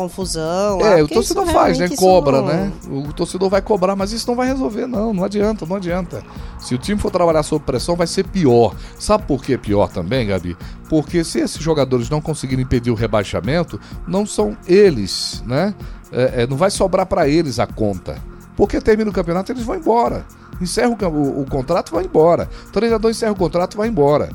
confusão. 0.00 0.80
É, 0.80 1.02
o 1.02 1.08
torcedor 1.08 1.46
faz, 1.46 1.78
né? 1.78 1.88
Cobra, 1.90 2.40
não... 2.40 2.46
né? 2.46 2.72
O 2.88 3.12
torcedor 3.12 3.50
vai 3.50 3.60
cobrar, 3.60 3.94
mas 3.94 4.12
isso 4.12 4.26
não 4.26 4.34
vai 4.34 4.46
resolver, 4.46 4.86
não. 4.86 5.12
Não 5.12 5.24
adianta, 5.24 5.66
não 5.66 5.76
adianta. 5.76 6.22
Se 6.58 6.74
o 6.74 6.78
time 6.78 6.98
for 6.98 7.10
trabalhar 7.10 7.42
sob 7.42 7.64
pressão, 7.64 7.96
vai 7.96 8.06
ser 8.06 8.26
pior. 8.26 8.74
Sabe 8.98 9.24
por 9.24 9.42
que 9.42 9.54
é 9.54 9.58
pior 9.58 9.88
também, 9.88 10.26
Gabi? 10.26 10.56
Porque 10.88 11.22
se 11.22 11.40
esses 11.40 11.62
jogadores 11.62 12.08
não 12.08 12.20
conseguirem 12.20 12.64
impedir 12.64 12.90
o 12.90 12.94
rebaixamento, 12.94 13.78
não 14.08 14.24
são 14.24 14.56
eles, 14.66 15.42
né? 15.46 15.74
É, 16.12 16.42
é, 16.42 16.46
não 16.46 16.56
vai 16.56 16.70
sobrar 16.70 17.06
para 17.06 17.28
eles 17.28 17.58
a 17.58 17.66
conta. 17.66 18.16
Porque 18.56 18.80
termina 18.80 19.10
o 19.10 19.12
campeonato, 19.12 19.52
eles 19.52 19.64
vão 19.64 19.76
embora. 19.76 20.24
Encerra 20.60 20.88
o, 20.88 21.06
o, 21.06 21.42
o 21.42 21.46
contrato, 21.46 21.92
vai 21.92 22.04
embora. 22.04 22.48
O 22.68 22.72
treinador 22.72 23.10
encerra 23.10 23.32
o 23.32 23.36
contrato, 23.36 23.76
vai 23.76 23.88
embora. 23.88 24.30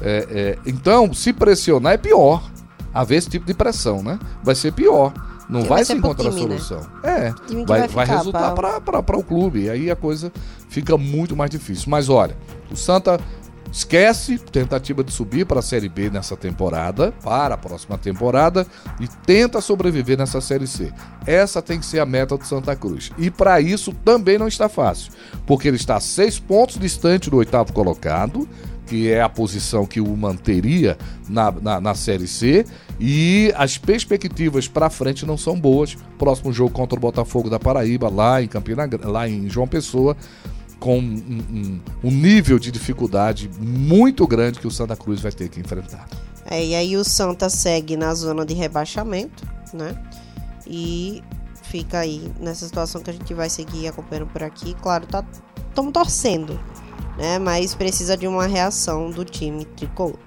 É, 0.00 0.26
é 0.30 0.58
então, 0.64 1.12
se 1.12 1.32
pressionar 1.32 1.94
é 1.94 1.96
pior 1.96 2.42
haver 2.92 3.16
esse 3.16 3.28
tipo 3.28 3.46
de 3.46 3.54
pressão, 3.54 4.02
né? 4.02 4.18
Vai 4.42 4.54
ser 4.54 4.72
pior. 4.72 5.12
Não 5.48 5.60
vai, 5.60 5.68
vai 5.68 5.84
se 5.84 5.94
encontrar 5.94 6.30
time, 6.30 6.46
né? 6.46 6.58
solução. 6.58 6.80
Né? 7.02 7.34
É, 7.50 7.64
vai, 7.64 7.80
vai, 7.80 7.88
vai 7.88 8.06
resultar 8.06 8.52
para 8.52 9.18
o 9.18 9.22
clube. 9.22 9.62
E 9.62 9.70
aí 9.70 9.90
a 9.90 9.96
coisa 9.96 10.30
fica 10.68 10.96
muito 10.98 11.34
mais 11.34 11.50
difícil. 11.50 11.86
Mas 11.88 12.08
olha, 12.08 12.36
o 12.70 12.76
Santa 12.76 13.18
esquece 13.72 14.38
tentativa 14.38 15.04
de 15.04 15.12
subir 15.12 15.46
para 15.46 15.60
a 15.60 15.62
Série 15.62 15.88
B 15.88 16.10
nessa 16.10 16.36
temporada, 16.36 17.12
para 17.22 17.54
a 17.54 17.58
próxima 17.58 17.96
temporada, 17.98 18.66
e 19.00 19.08
tenta 19.08 19.60
sobreviver 19.60 20.18
nessa 20.18 20.40
Série 20.40 20.66
C. 20.66 20.92
Essa 21.26 21.62
tem 21.62 21.78
que 21.78 21.86
ser 21.86 22.00
a 22.00 22.06
meta 22.06 22.36
do 22.36 22.44
Santa 22.44 22.74
Cruz. 22.74 23.10
E 23.18 23.30
para 23.30 23.60
isso 23.60 23.92
também 24.04 24.38
não 24.38 24.48
está 24.48 24.68
fácil, 24.68 25.12
porque 25.46 25.68
ele 25.68 25.76
está 25.76 26.00
seis 26.00 26.38
pontos 26.38 26.78
distante 26.78 27.30
do 27.30 27.36
oitavo 27.36 27.72
colocado, 27.72 28.48
que 28.88 29.10
é 29.10 29.20
a 29.20 29.28
posição 29.28 29.86
que 29.86 30.00
o 30.00 30.16
manteria 30.16 30.96
na, 31.28 31.52
na, 31.52 31.80
na 31.80 31.94
Série 31.94 32.26
C. 32.26 32.64
E 32.98 33.52
as 33.56 33.76
perspectivas 33.76 34.66
para 34.66 34.88
frente 34.88 35.26
não 35.26 35.36
são 35.36 35.58
boas. 35.58 35.96
Próximo 36.18 36.52
jogo 36.52 36.70
contra 36.70 36.98
o 36.98 37.00
Botafogo 37.00 37.50
da 37.50 37.58
Paraíba, 37.58 38.08
lá 38.08 38.42
em 38.42 38.48
Campina, 38.48 38.88
lá 39.04 39.28
em 39.28 39.48
João 39.48 39.68
Pessoa, 39.68 40.16
com 40.80 40.98
um, 40.98 41.42
um, 41.50 41.80
um 42.04 42.10
nível 42.10 42.58
de 42.58 42.70
dificuldade 42.70 43.50
muito 43.60 44.26
grande 44.26 44.58
que 44.58 44.66
o 44.66 44.70
Santa 44.70 44.96
Cruz 44.96 45.20
vai 45.20 45.32
ter 45.32 45.48
que 45.48 45.60
enfrentar. 45.60 46.08
É, 46.50 46.64
e 46.64 46.74
aí 46.74 46.96
o 46.96 47.04
Santa 47.04 47.50
segue 47.50 47.96
na 47.96 48.14
zona 48.14 48.46
de 48.46 48.54
rebaixamento, 48.54 49.46
né? 49.74 50.02
E 50.66 51.22
fica 51.62 51.98
aí 51.98 52.32
nessa 52.40 52.66
situação 52.66 53.02
que 53.02 53.10
a 53.10 53.12
gente 53.12 53.34
vai 53.34 53.50
seguir 53.50 53.86
acompanhando 53.88 54.28
por 54.28 54.42
aqui. 54.42 54.74
Claro, 54.80 55.06
tá, 55.06 55.24
estamos 55.68 55.92
torcendo 55.92 56.58
né? 57.18 57.38
Mas 57.38 57.74
precisa 57.74 58.16
de 58.16 58.26
uma 58.26 58.46
reação 58.46 59.10
do 59.10 59.24
time 59.24 59.64
tricolor. 59.64 60.18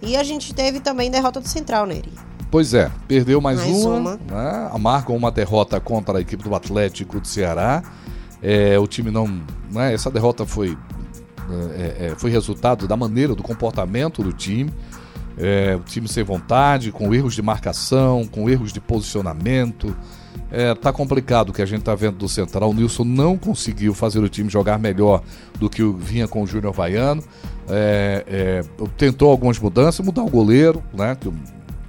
E 0.00 0.16
a 0.16 0.22
gente 0.22 0.54
teve 0.54 0.80
também 0.80 1.10
derrota 1.10 1.40
do 1.40 1.48
Central, 1.48 1.84
Neri. 1.84 2.12
Pois 2.50 2.72
é, 2.72 2.90
perdeu 3.06 3.40
mais, 3.40 3.58
mais 3.58 3.84
uma, 3.84 3.94
uma. 3.94 4.16
Né? 4.16 4.78
marcam 4.80 5.14
uma 5.14 5.30
derrota 5.30 5.78
contra 5.80 6.16
a 6.16 6.20
equipe 6.20 6.42
do 6.42 6.54
Atlético 6.54 7.20
de 7.20 7.28
Ceará. 7.28 7.82
É, 8.40 8.78
o 8.78 8.86
time 8.86 9.10
não. 9.10 9.42
Né? 9.70 9.92
Essa 9.92 10.10
derrota 10.10 10.46
foi, 10.46 10.78
é, 11.76 12.06
é, 12.06 12.14
foi 12.16 12.30
resultado 12.30 12.86
da 12.86 12.96
maneira, 12.96 13.34
do 13.34 13.42
comportamento 13.42 14.22
do 14.22 14.32
time. 14.32 14.72
É, 15.38 15.76
o 15.76 15.80
time 15.80 16.08
sem 16.08 16.24
vontade, 16.24 16.90
com 16.90 17.14
erros 17.14 17.34
de 17.34 17.42
marcação, 17.42 18.26
com 18.26 18.50
erros 18.50 18.72
de 18.72 18.80
posicionamento. 18.80 19.96
É, 20.50 20.74
tá 20.74 20.92
complicado 20.92 21.50
o 21.50 21.52
que 21.52 21.60
a 21.60 21.66
gente 21.66 21.82
tá 21.82 21.94
vendo 21.94 22.16
do 22.16 22.28
Central. 22.28 22.70
O 22.70 22.74
Nilson 22.74 23.04
não 23.04 23.36
conseguiu 23.36 23.94
fazer 23.94 24.18
o 24.18 24.28
time 24.28 24.48
jogar 24.48 24.78
melhor 24.78 25.22
do 25.58 25.68
que 25.68 25.82
vinha 25.82 26.26
com 26.26 26.42
o 26.42 26.46
Júnior 26.46 26.72
Vaiano. 26.72 27.22
É, 27.68 28.24
é, 28.26 28.64
tentou 28.96 29.30
algumas 29.30 29.58
mudanças, 29.58 30.04
mudar 30.04 30.22
o 30.22 30.30
goleiro, 30.30 30.82
né? 30.92 31.16
Que 31.20 31.30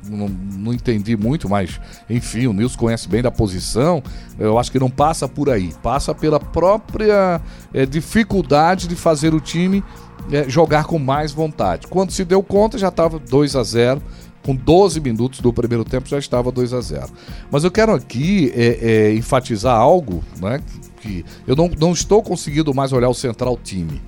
não, 0.09 0.27
não, 0.27 0.73
entendi 0.73 1.15
muito, 1.15 1.47
mas 1.47 1.79
enfim, 2.09 2.47
o 2.47 2.53
Nilson 2.53 2.77
conhece 2.77 3.07
bem 3.07 3.21
da 3.21 3.31
posição. 3.31 4.03
Eu 4.37 4.57
acho 4.57 4.71
que 4.71 4.79
não 4.79 4.89
passa 4.89 5.27
por 5.27 5.49
aí, 5.49 5.73
passa 5.81 6.13
pela 6.13 6.39
própria 6.39 7.39
é, 7.73 7.85
dificuldade 7.85 8.87
de 8.87 8.95
fazer 8.95 9.33
o 9.33 9.39
time 9.39 9.83
é, 10.31 10.49
jogar 10.49 10.85
com 10.85 10.99
mais 10.99 11.31
vontade. 11.31 11.87
Quando 11.87 12.11
se 12.11 12.23
deu 12.23 12.41
conta, 12.43 12.77
já 12.77 12.89
estava 12.89 13.19
2 13.19 13.55
a 13.55 13.63
0 13.63 14.01
com 14.43 14.55
12 14.55 15.01
minutos 15.01 15.41
do 15.41 15.51
primeiro 15.51 15.83
tempo 15.83 16.07
já 16.07 16.17
estava 16.17 16.49
2 16.49 16.73
a 16.73 16.79
0 16.79 17.09
Mas 17.51 17.65
eu 17.65 17.69
quero 17.69 17.93
aqui 17.93 18.51
é, 18.55 18.79
é, 18.81 19.13
enfatizar 19.13 19.75
algo, 19.75 20.23
né? 20.41 20.61
Que, 21.01 21.25
eu 21.45 21.55
não, 21.55 21.69
não 21.79 21.91
estou 21.91 22.23
conseguindo 22.23 22.73
mais 22.73 22.93
olhar 22.93 23.09
o 23.09 23.13
central 23.13 23.57
time. 23.61 24.01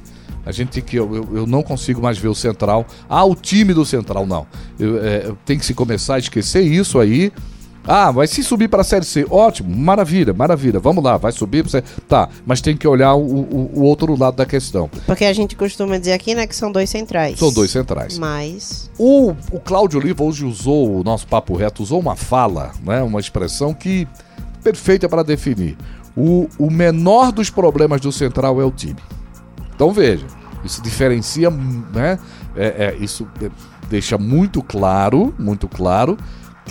A 0.45 0.51
gente 0.51 0.81
que. 0.81 0.95
Eu, 0.95 1.27
eu 1.33 1.47
não 1.47 1.61
consigo 1.61 2.01
mais 2.01 2.17
ver 2.17 2.27
o 2.27 2.35
Central. 2.35 2.85
Ah, 3.07 3.23
o 3.23 3.35
time 3.35 3.73
do 3.73 3.85
Central, 3.85 4.25
não. 4.25 4.47
Eu, 4.79 5.03
é, 5.03 5.31
tem 5.45 5.57
que 5.57 5.65
se 5.65 5.73
começar 5.73 6.15
a 6.15 6.19
esquecer 6.19 6.61
isso 6.61 6.99
aí. 6.99 7.31
Ah, 7.85 8.11
vai 8.11 8.27
se 8.27 8.43
subir 8.43 8.67
para 8.67 8.81
a 8.81 8.83
Série 8.83 9.05
C. 9.05 9.25
Ótimo, 9.29 9.75
maravilha, 9.75 10.33
maravilha. 10.33 10.79
Vamos 10.79 11.03
lá, 11.03 11.17
vai 11.17 11.31
subir. 11.31 11.63
Você... 11.63 11.81
Tá, 12.07 12.29
mas 12.45 12.61
tem 12.61 12.77
que 12.77 12.87
olhar 12.87 13.15
o, 13.15 13.21
o, 13.21 13.71
o, 13.75 13.81
outro 13.81 14.17
lado 14.17 14.35
da 14.35 14.45
questão. 14.45 14.89
Porque 15.05 15.25
a 15.25 15.33
gente 15.33 15.55
costuma 15.55 15.97
dizer 15.97 16.13
aqui, 16.13 16.35
né, 16.35 16.45
que 16.45 16.55
são 16.55 16.71
dois 16.71 16.89
centrais. 16.89 17.39
São 17.39 17.51
dois 17.51 17.71
centrais. 17.71 18.17
Mas. 18.19 18.89
O, 18.99 19.31
o 19.51 19.59
Cláudio 19.59 19.99
Oliva 19.99 20.23
hoje 20.23 20.45
usou, 20.45 20.99
o 20.99 21.03
nosso 21.03 21.25
papo 21.27 21.55
reto, 21.55 21.81
usou 21.81 21.99
uma 21.99 22.15
fala, 22.15 22.71
né, 22.83 23.01
uma 23.01 23.19
expressão 23.19 23.73
que 23.73 24.07
perfeita 24.63 25.09
para 25.09 25.23
definir. 25.23 25.75
O, 26.15 26.47
o 26.59 26.69
menor 26.69 27.31
dos 27.31 27.49
problemas 27.49 27.99
do 28.01 28.11
central 28.11 28.61
é 28.61 28.65
o 28.65 28.71
time. 28.71 28.99
Então 29.73 29.91
veja, 29.91 30.27
isso 30.63 30.81
diferencia, 30.81 31.49
né? 31.49 32.19
É, 32.55 32.65
é, 32.65 32.97
isso 32.99 33.27
deixa 33.89 34.17
muito 34.17 34.61
claro, 34.61 35.33
muito 35.39 35.67
claro 35.67 36.17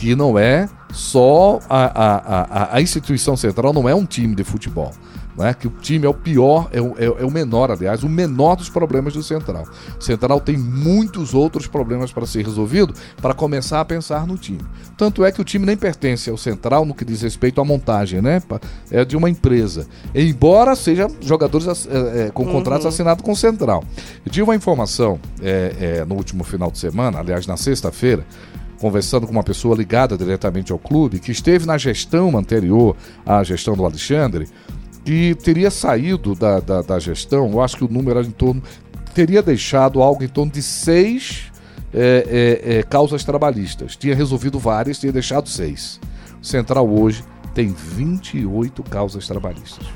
que 0.00 0.16
não 0.16 0.38
é 0.38 0.66
só 0.90 1.60
a, 1.68 1.84
a, 1.84 2.40
a, 2.40 2.76
a 2.76 2.80
instituição 2.80 3.36
central, 3.36 3.70
não 3.70 3.86
é 3.86 3.94
um 3.94 4.06
time 4.06 4.34
de 4.34 4.42
futebol 4.42 4.92
né, 5.40 5.54
que 5.54 5.66
o 5.66 5.70
time 5.70 6.06
é 6.06 6.08
o 6.08 6.14
pior, 6.14 6.68
é 6.72 6.80
o, 6.80 6.94
é, 6.98 7.04
é 7.04 7.24
o 7.24 7.30
menor, 7.30 7.70
aliás, 7.70 8.02
o 8.02 8.08
menor 8.08 8.56
dos 8.56 8.68
problemas 8.68 9.14
do 9.14 9.22
Central. 9.22 9.64
O 9.98 10.02
Central 10.02 10.40
tem 10.40 10.56
muitos 10.56 11.34
outros 11.34 11.66
problemas 11.66 12.12
para 12.12 12.26
ser 12.26 12.44
resolvido 12.44 12.94
para 13.20 13.32
começar 13.32 13.80
a 13.80 13.84
pensar 13.84 14.26
no 14.26 14.36
time. 14.36 14.60
Tanto 14.96 15.24
é 15.24 15.32
que 15.32 15.40
o 15.40 15.44
time 15.44 15.64
nem 15.64 15.76
pertence 15.76 16.28
ao 16.28 16.36
Central 16.36 16.84
no 16.84 16.94
que 16.94 17.04
diz 17.04 17.22
respeito 17.22 17.60
à 17.60 17.64
montagem, 17.64 18.20
né? 18.20 18.42
É 18.90 19.04
de 19.04 19.16
uma 19.16 19.30
empresa. 19.30 19.86
Embora 20.14 20.74
seja 20.76 21.08
jogadores 21.20 21.86
é, 21.86 22.26
é, 22.26 22.30
com 22.30 22.44
uhum. 22.44 22.52
contratos 22.52 22.86
assinados 22.86 23.24
com 23.24 23.32
o 23.32 23.36
Central. 23.36 23.82
Eu 24.24 24.30
tive 24.30 24.42
uma 24.42 24.54
informação 24.54 25.18
é, 25.40 26.00
é, 26.00 26.04
no 26.04 26.16
último 26.16 26.44
final 26.44 26.70
de 26.70 26.78
semana, 26.78 27.18
aliás, 27.18 27.46
na 27.46 27.56
sexta-feira, 27.56 28.26
conversando 28.80 29.26
com 29.26 29.32
uma 29.32 29.42
pessoa 29.42 29.76
ligada 29.76 30.16
diretamente 30.16 30.72
ao 30.72 30.78
clube, 30.78 31.20
que 31.20 31.30
esteve 31.30 31.66
na 31.66 31.76
gestão 31.76 32.36
anterior 32.36 32.96
à 33.26 33.44
gestão 33.44 33.76
do 33.76 33.84
Alexandre, 33.84 34.48
que 35.04 35.34
teria 35.34 35.70
saído 35.70 36.34
da, 36.34 36.60
da, 36.60 36.82
da 36.82 36.98
gestão, 36.98 37.50
eu 37.50 37.60
acho 37.60 37.76
que 37.76 37.84
o 37.84 37.88
número 37.88 38.18
era 38.18 38.26
em 38.26 38.30
torno. 38.30 38.62
teria 39.14 39.42
deixado 39.42 40.02
algo 40.02 40.24
em 40.24 40.28
torno 40.28 40.50
de 40.50 40.62
seis 40.62 41.52
é, 41.92 42.60
é, 42.64 42.78
é, 42.78 42.82
causas 42.82 43.22
trabalhistas. 43.22 43.96
Tinha 43.96 44.14
resolvido 44.14 44.58
várias, 44.58 44.98
tinha 44.98 45.12
deixado 45.12 45.48
seis. 45.48 46.00
O 46.40 46.46
Central 46.46 46.88
hoje 46.88 47.22
tem 47.54 47.68
28 47.68 48.82
causas 48.84 49.26
trabalhistas. 49.26 49.86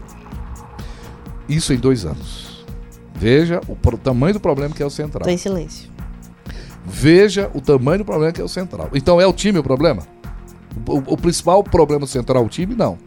Isso 1.48 1.72
em 1.72 1.78
dois 1.78 2.04
anos. 2.04 2.64
Veja 3.14 3.60
o, 3.66 3.72
o 3.72 3.98
tamanho 3.98 4.34
do 4.34 4.40
problema 4.40 4.74
que 4.74 4.82
é 4.82 4.86
o 4.86 4.90
Central. 4.90 5.22
Estou 5.22 5.32
em 5.32 5.38
silêncio. 5.38 5.93
Veja 6.84 7.50
o 7.54 7.60
tamanho 7.60 7.98
do 7.98 8.04
problema 8.04 8.32
que 8.32 8.40
é 8.40 8.44
o 8.44 8.48
Central. 8.48 8.90
Então 8.94 9.20
é 9.20 9.26
o 9.26 9.32
time 9.32 9.58
o 9.58 9.62
problema? 9.62 10.02
O, 10.86 11.14
o 11.14 11.16
principal 11.16 11.62
problema 11.62 12.06
central 12.06 12.44
o 12.44 12.48
time? 12.48 12.74
Não 12.74 12.98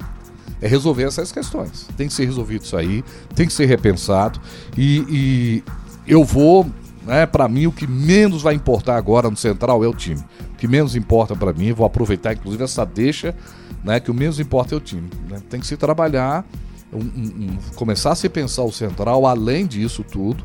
é 0.62 0.68
resolver 0.68 1.04
essas 1.04 1.32
questões. 1.32 1.88
Tem 1.96 2.08
que 2.08 2.14
ser 2.14 2.26
resolvido 2.26 2.64
isso 2.64 2.76
aí, 2.76 3.04
tem 3.36 3.48
que 3.48 3.54
ser 3.54 3.66
repensado. 3.66 4.40
E, 4.78 5.06
e 5.10 5.64
eu 6.08 6.24
vou, 6.24 6.66
né, 7.06 7.26
para 7.26 7.48
mim, 7.48 7.68
o 7.68 7.72
que 7.72 7.88
menos 7.88 8.42
vai 8.42 8.56
importar 8.56 8.98
agora 8.98 9.30
no 9.30 9.38
Central 9.38 9.84
é 9.84 9.88
o 9.88 9.94
time. 9.94 10.22
O 10.54 10.58
que 10.58 10.68
menos 10.68 10.96
importa 10.96 11.36
para 11.36 11.54
mim, 11.54 11.72
vou 11.72 11.86
aproveitar 11.86 12.34
inclusive 12.34 12.64
essa 12.64 12.86
deixa, 12.86 13.36
né, 13.84 14.00
que 14.00 14.10
o 14.10 14.14
menos 14.14 14.40
importa 14.40 14.74
é 14.74 14.78
o 14.78 14.82
time. 14.82 15.10
Né? 15.30 15.40
Tem 15.50 15.60
que 15.60 15.68
se 15.68 15.78
trabalhar, 15.78 16.46
um, 16.92 17.00
um, 17.00 17.58
começar 17.76 18.12
a 18.12 18.16
se 18.16 18.28
pensar 18.28 18.64
o 18.64 18.72
Central 18.72 19.26
além 19.26 19.68
disso 19.68 20.04
tudo. 20.04 20.44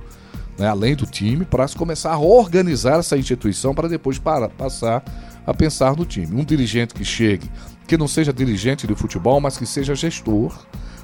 Né, 0.62 0.68
além 0.68 0.94
do 0.94 1.06
time, 1.06 1.44
para 1.44 1.66
começar 1.70 2.12
a 2.12 2.18
organizar 2.20 3.00
essa 3.00 3.18
instituição 3.18 3.74
para 3.74 3.88
depois 3.88 4.16
para, 4.16 4.48
passar 4.48 5.02
a 5.44 5.52
pensar 5.52 5.96
no 5.96 6.04
time. 6.04 6.40
Um 6.40 6.44
dirigente 6.44 6.94
que 6.94 7.04
chegue 7.04 7.50
que 7.84 7.96
não 7.96 8.06
seja 8.06 8.32
dirigente 8.32 8.86
de 8.86 8.94
futebol, 8.94 9.40
mas 9.40 9.58
que 9.58 9.66
seja 9.66 9.92
gestor, 9.96 10.56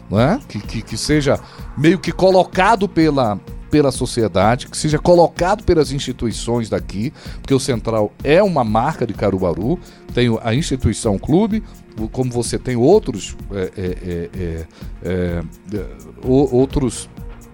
né? 0.08 0.40
que, 0.48 0.60
que, 0.60 0.80
que 0.80 0.96
seja 0.96 1.40
meio 1.76 1.98
que 1.98 2.12
colocado 2.12 2.88
pela, 2.88 3.36
pela 3.68 3.90
sociedade, 3.90 4.68
que 4.68 4.76
seja 4.76 4.96
colocado 4.96 5.64
pelas 5.64 5.90
instituições 5.90 6.68
daqui, 6.68 7.12
porque 7.40 7.52
o 7.52 7.58
Central 7.58 8.12
é 8.22 8.40
uma 8.40 8.62
marca 8.62 9.04
de 9.04 9.12
Caruaru, 9.12 9.76
tem 10.14 10.38
a 10.40 10.54
instituição 10.54 11.18
clube, 11.18 11.64
como 12.12 12.30
você 12.30 12.60
tem 12.60 12.76
outros 12.76 13.36
é, 13.50 13.72
é, 13.76 14.30
é, 14.36 14.66
é, 15.02 15.42
é 15.74 15.84
outros 16.22 17.10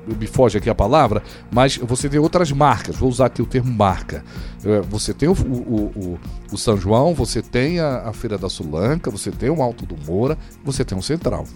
me 0.06 0.26
foge 0.26 0.58
aqui 0.58 0.68
a 0.68 0.74
palavra, 0.74 1.22
mas 1.50 1.76
você 1.76 2.08
tem 2.08 2.18
outras 2.18 2.52
marcas, 2.52 2.96
vou 2.96 3.08
usar 3.08 3.26
aqui 3.26 3.42
o 3.42 3.46
termo 3.46 3.72
marca. 3.72 4.24
É, 4.64 4.80
você 4.80 5.12
tem 5.12 5.28
o, 5.28 5.32
o, 5.32 5.82
o, 5.96 6.18
o 6.52 6.58
São 6.58 6.76
João, 6.76 7.14
você 7.14 7.42
tem 7.42 7.80
a, 7.80 8.08
a, 8.08 8.12
Feira 8.12 8.38
da 8.38 8.48
Sulanca, 8.48 9.10
você 9.10 9.30
tem 9.30 9.50
o 9.50 9.62
Alto 9.62 9.86
do 9.86 9.96
Moura, 10.06 10.38
você 10.64 10.84
tem 10.84 10.96
o 10.96 11.02
Central. 11.02 11.46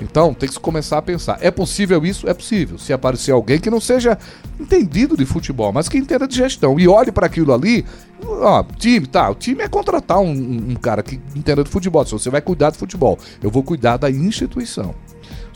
Então, 0.00 0.32
tem 0.32 0.48
que 0.48 0.58
começar 0.58 0.98
a 0.98 1.02
pensar. 1.02 1.38
É 1.42 1.50
possível 1.50 2.04
isso? 2.06 2.26
É 2.28 2.32
possível. 2.32 2.78
Se 2.78 2.92
aparecer 2.92 3.32
alguém 3.32 3.60
que 3.60 3.68
não 3.68 3.80
seja 3.80 4.18
entendido 4.58 5.16
de 5.16 5.26
futebol, 5.26 5.72
mas 5.72 5.88
que 5.88 5.98
entenda 5.98 6.26
de 6.26 6.36
gestão 6.36 6.80
e 6.80 6.88
olhe 6.88 7.12
para 7.12 7.26
aquilo 7.26 7.52
ali, 7.52 7.84
ó, 8.24 8.62
time, 8.78 9.06
tá, 9.06 9.28
o 9.28 9.34
time 9.34 9.62
é 9.62 9.68
contratar 9.68 10.18
um, 10.18 10.30
um 10.30 10.74
cara 10.74 11.02
que 11.02 11.20
entenda 11.36 11.62
de 11.62 11.68
futebol. 11.68 12.04
Se 12.06 12.12
você 12.12 12.30
vai 12.30 12.40
cuidar 12.40 12.70
de 12.70 12.78
futebol, 12.78 13.18
eu 13.42 13.50
vou 13.50 13.62
cuidar 13.62 13.98
da 13.98 14.10
instituição. 14.10 14.94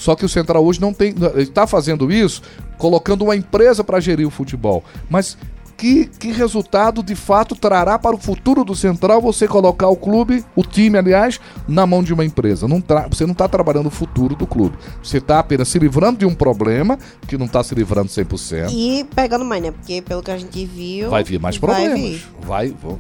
Só 0.05 0.15
que 0.15 0.23
o 0.23 0.29
Central 0.29 0.63
hoje 0.63 0.83
não 0.83 0.93
tem. 0.93 1.15
está 1.37 1.67
fazendo 1.67 2.13
isso 2.13 2.43
colocando 2.77 3.25
uma 3.25 3.35
empresa 3.35 3.83
para 3.83 3.99
gerir 4.01 4.27
o 4.27 4.31
futebol. 4.31 4.85
Mas 5.09 5.39
que, 5.77 6.07
que 6.07 6.33
resultado 6.33 7.03
de 7.03 7.15
fato 7.15 7.55
trará 7.55 7.99
para 7.99 8.15
o 8.15 8.19
futuro 8.19 8.65
do 8.65 8.75
Central 8.75 9.21
você 9.21 9.47
colocar 9.47 9.89
o 9.89 9.97
clube, 9.97 10.45
o 10.55 10.63
time, 10.63 10.99
aliás, 10.99 11.41
na 11.67 11.87
mão 11.87 12.03
de 12.03 12.13
uma 12.13 12.25
empresa? 12.25 12.67
Não 12.69 12.83
você 13.11 13.25
não 13.25 13.33
está 13.33 13.49
trabalhando 13.49 13.87
o 13.87 13.91
futuro 13.91 14.35
do 14.35 14.47
clube. 14.47 14.77
Você 15.03 15.19
está 15.19 15.39
apenas 15.39 15.69
se 15.69 15.79
livrando 15.79 16.19
de 16.19 16.27
um 16.27 16.35
problema 16.35 16.99
que 17.27 17.37
não 17.37 17.47
está 17.47 17.63
se 17.63 17.75
livrando 17.75 18.09
100%. 18.09 18.71
E 18.73 19.05
pegando 19.15 19.45
mais, 19.45 19.63
né? 19.63 19.71
Porque 19.71 20.03
pelo 20.03 20.23
que 20.23 20.31
a 20.31 20.39
gente 20.39 20.65
viu. 20.65 21.11
Vai 21.11 21.25
vir 21.25 21.41
mais 21.41 21.59
problemas. 21.59 22.23
Vai, 22.41 22.69
vir. 22.69 22.77
vai 22.77 22.99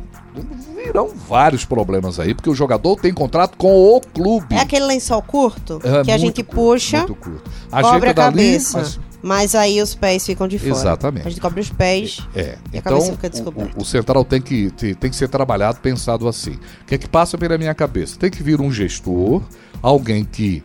virão 0.84 1.08
vários 1.08 1.64
problemas 1.64 2.18
aí, 2.18 2.34
porque 2.34 2.50
o 2.50 2.54
jogador 2.54 2.96
tem 2.96 3.12
contrato 3.12 3.56
com 3.56 3.96
o 3.96 4.00
clube. 4.00 4.54
É 4.54 4.60
aquele 4.60 4.84
lençol 4.84 5.22
curto 5.22 5.80
é, 5.82 6.02
que 6.04 6.10
a 6.10 6.18
gente 6.18 6.42
curto, 6.42 6.54
puxa, 6.54 6.98
muito 6.98 7.14
curto. 7.14 7.50
a 7.70 8.14
cabeça. 8.14 8.78
mas... 8.78 9.13
mas... 9.24 9.54
aí 9.54 9.80
os 9.80 9.94
pés 9.94 10.24
ficam 10.24 10.46
de 10.46 10.58
fora. 10.58 10.72
Exatamente. 10.72 11.26
A 11.26 11.30
gente 11.30 11.40
cobre 11.40 11.60
os 11.60 11.70
pés 11.70 12.20
é. 12.34 12.58
e 12.72 12.78
então, 12.78 12.92
a 12.92 12.96
cabeça 12.96 13.12
fica 13.12 13.30
descoberta. 13.30 13.78
O, 13.78 13.82
o, 13.82 13.84
central 13.84 14.24
tem 14.24 14.40
que, 14.40 14.70
tem 14.70 15.10
que 15.10 15.16
ser 15.16 15.28
trabalhado 15.28 15.80
pensado 15.80 16.28
assim. 16.28 16.58
O 16.82 16.84
que 16.86 16.94
é 16.94 16.98
que 16.98 17.08
passa 17.08 17.36
pela 17.36 17.58
minha 17.58 17.74
cabeça? 17.74 18.18
Tem 18.18 18.30
que 18.30 18.42
vir 18.42 18.60
um 18.60 18.70
gestor, 18.70 19.42
alguém 19.82 20.24
que 20.24 20.62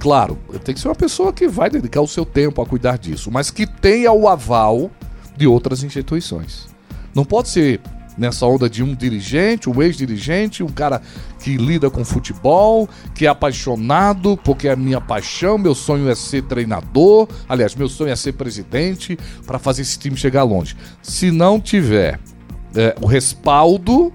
Claro, 0.00 0.38
tem 0.64 0.74
que 0.74 0.80
ser 0.80 0.88
uma 0.88 0.94
pessoa 0.94 1.30
que 1.30 1.46
vai 1.46 1.68
dedicar 1.68 2.00
o 2.00 2.08
seu 2.08 2.24
tempo 2.24 2.62
a 2.62 2.66
cuidar 2.66 2.96
disso, 2.96 3.30
mas 3.30 3.50
que 3.50 3.66
tenha 3.66 4.10
o 4.10 4.26
aval 4.26 4.90
de 5.36 5.46
outras 5.46 5.82
instituições. 5.82 6.68
Não 7.14 7.22
pode 7.22 7.50
ser 7.50 7.80
nessa 8.20 8.44
onda 8.44 8.68
de 8.68 8.82
um 8.82 8.94
dirigente, 8.94 9.70
um 9.70 9.82
ex-dirigente, 9.82 10.62
um 10.62 10.68
cara 10.68 11.00
que 11.42 11.56
lida 11.56 11.90
com 11.90 12.04
futebol, 12.04 12.86
que 13.14 13.24
é 13.24 13.28
apaixonado, 13.30 14.36
porque 14.44 14.68
é 14.68 14.72
a 14.72 14.76
minha 14.76 15.00
paixão, 15.00 15.56
meu 15.56 15.74
sonho 15.74 16.06
é 16.08 16.14
ser 16.14 16.42
treinador, 16.42 17.26
aliás, 17.48 17.74
meu 17.74 17.88
sonho 17.88 18.12
é 18.12 18.16
ser 18.16 18.32
presidente 18.32 19.18
para 19.46 19.58
fazer 19.58 19.82
esse 19.82 19.98
time 19.98 20.16
chegar 20.16 20.42
longe. 20.42 20.76
Se 21.02 21.30
não 21.30 21.58
tiver 21.58 22.20
é, 22.76 22.94
o 23.00 23.06
respaldo 23.06 24.12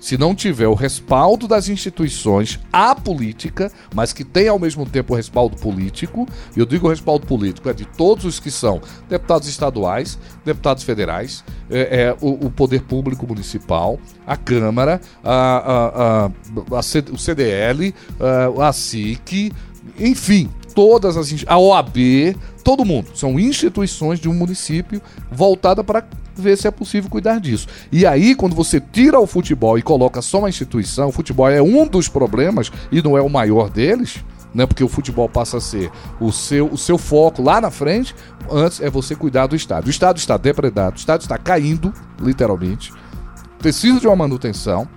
se 0.00 0.16
não 0.16 0.34
tiver 0.34 0.68
o 0.68 0.74
respaldo 0.74 1.48
das 1.48 1.68
instituições 1.68 2.58
à 2.72 2.94
política, 2.94 3.70
mas 3.94 4.12
que 4.12 4.24
tem 4.24 4.48
ao 4.48 4.58
mesmo 4.58 4.86
tempo 4.86 5.12
o 5.12 5.16
respaldo 5.16 5.56
político, 5.56 6.26
e 6.56 6.60
eu 6.60 6.66
digo 6.66 6.86
o 6.86 6.90
respaldo 6.90 7.26
político, 7.26 7.68
é 7.68 7.72
de 7.72 7.84
todos 7.84 8.24
os 8.24 8.40
que 8.40 8.50
são 8.50 8.80
deputados 9.08 9.48
estaduais, 9.48 10.18
deputados 10.44 10.82
federais, 10.82 11.44
é, 11.70 12.02
é, 12.02 12.16
o, 12.20 12.46
o, 12.46 12.50
poder 12.50 12.82
público 12.82 13.26
municipal, 13.26 13.98
a 14.26 14.36
Câmara, 14.36 15.00
a, 15.22 15.32
a, 15.32 16.26
a, 16.26 17.12
o 17.12 17.18
CDL, 17.18 17.94
a, 18.58 18.68
a 18.68 18.72
SIC, 18.72 19.52
enfim, 19.98 20.48
todas 20.74 21.16
as 21.16 21.44
a 21.46 21.58
OAB, 21.58 22.36
todo 22.62 22.84
mundo. 22.84 23.10
São 23.14 23.38
instituições 23.38 24.20
de 24.20 24.28
um 24.28 24.34
município 24.34 25.02
voltada 25.30 25.82
para 25.82 26.02
ver 26.40 26.56
se 26.56 26.66
é 26.66 26.70
possível 26.70 27.10
cuidar 27.10 27.38
disso. 27.38 27.66
E 27.90 28.06
aí, 28.06 28.34
quando 28.34 28.54
você 28.54 28.80
tira 28.80 29.18
o 29.18 29.26
futebol 29.26 29.78
e 29.78 29.82
coloca 29.82 30.22
só 30.22 30.38
uma 30.38 30.48
instituição, 30.48 31.08
o 31.08 31.12
futebol 31.12 31.48
é 31.48 31.62
um 31.62 31.86
dos 31.86 32.08
problemas 32.08 32.70
e 32.90 33.02
não 33.02 33.16
é 33.16 33.22
o 33.22 33.28
maior 33.28 33.70
deles. 33.70 34.24
Né, 34.54 34.64
porque 34.64 34.82
o 34.82 34.88
futebol 34.88 35.28
passa 35.28 35.58
a 35.58 35.60
ser 35.60 35.90
o 36.18 36.32
seu, 36.32 36.68
o 36.68 36.78
seu 36.78 36.96
foco 36.96 37.42
lá 37.42 37.60
na 37.60 37.70
frente, 37.70 38.14
antes 38.50 38.80
é 38.80 38.88
você 38.88 39.14
cuidar 39.14 39.46
do 39.46 39.54
estádio. 39.54 39.88
O 39.88 39.90
estádio 39.90 40.20
está 40.20 40.38
depredado, 40.38 40.96
o 40.96 40.98
estádio 40.98 41.24
está 41.24 41.36
caindo, 41.36 41.92
literalmente, 42.18 42.90
precisa 43.58 44.00
de 44.00 44.06
uma 44.06 44.16
manutenção. 44.16 44.88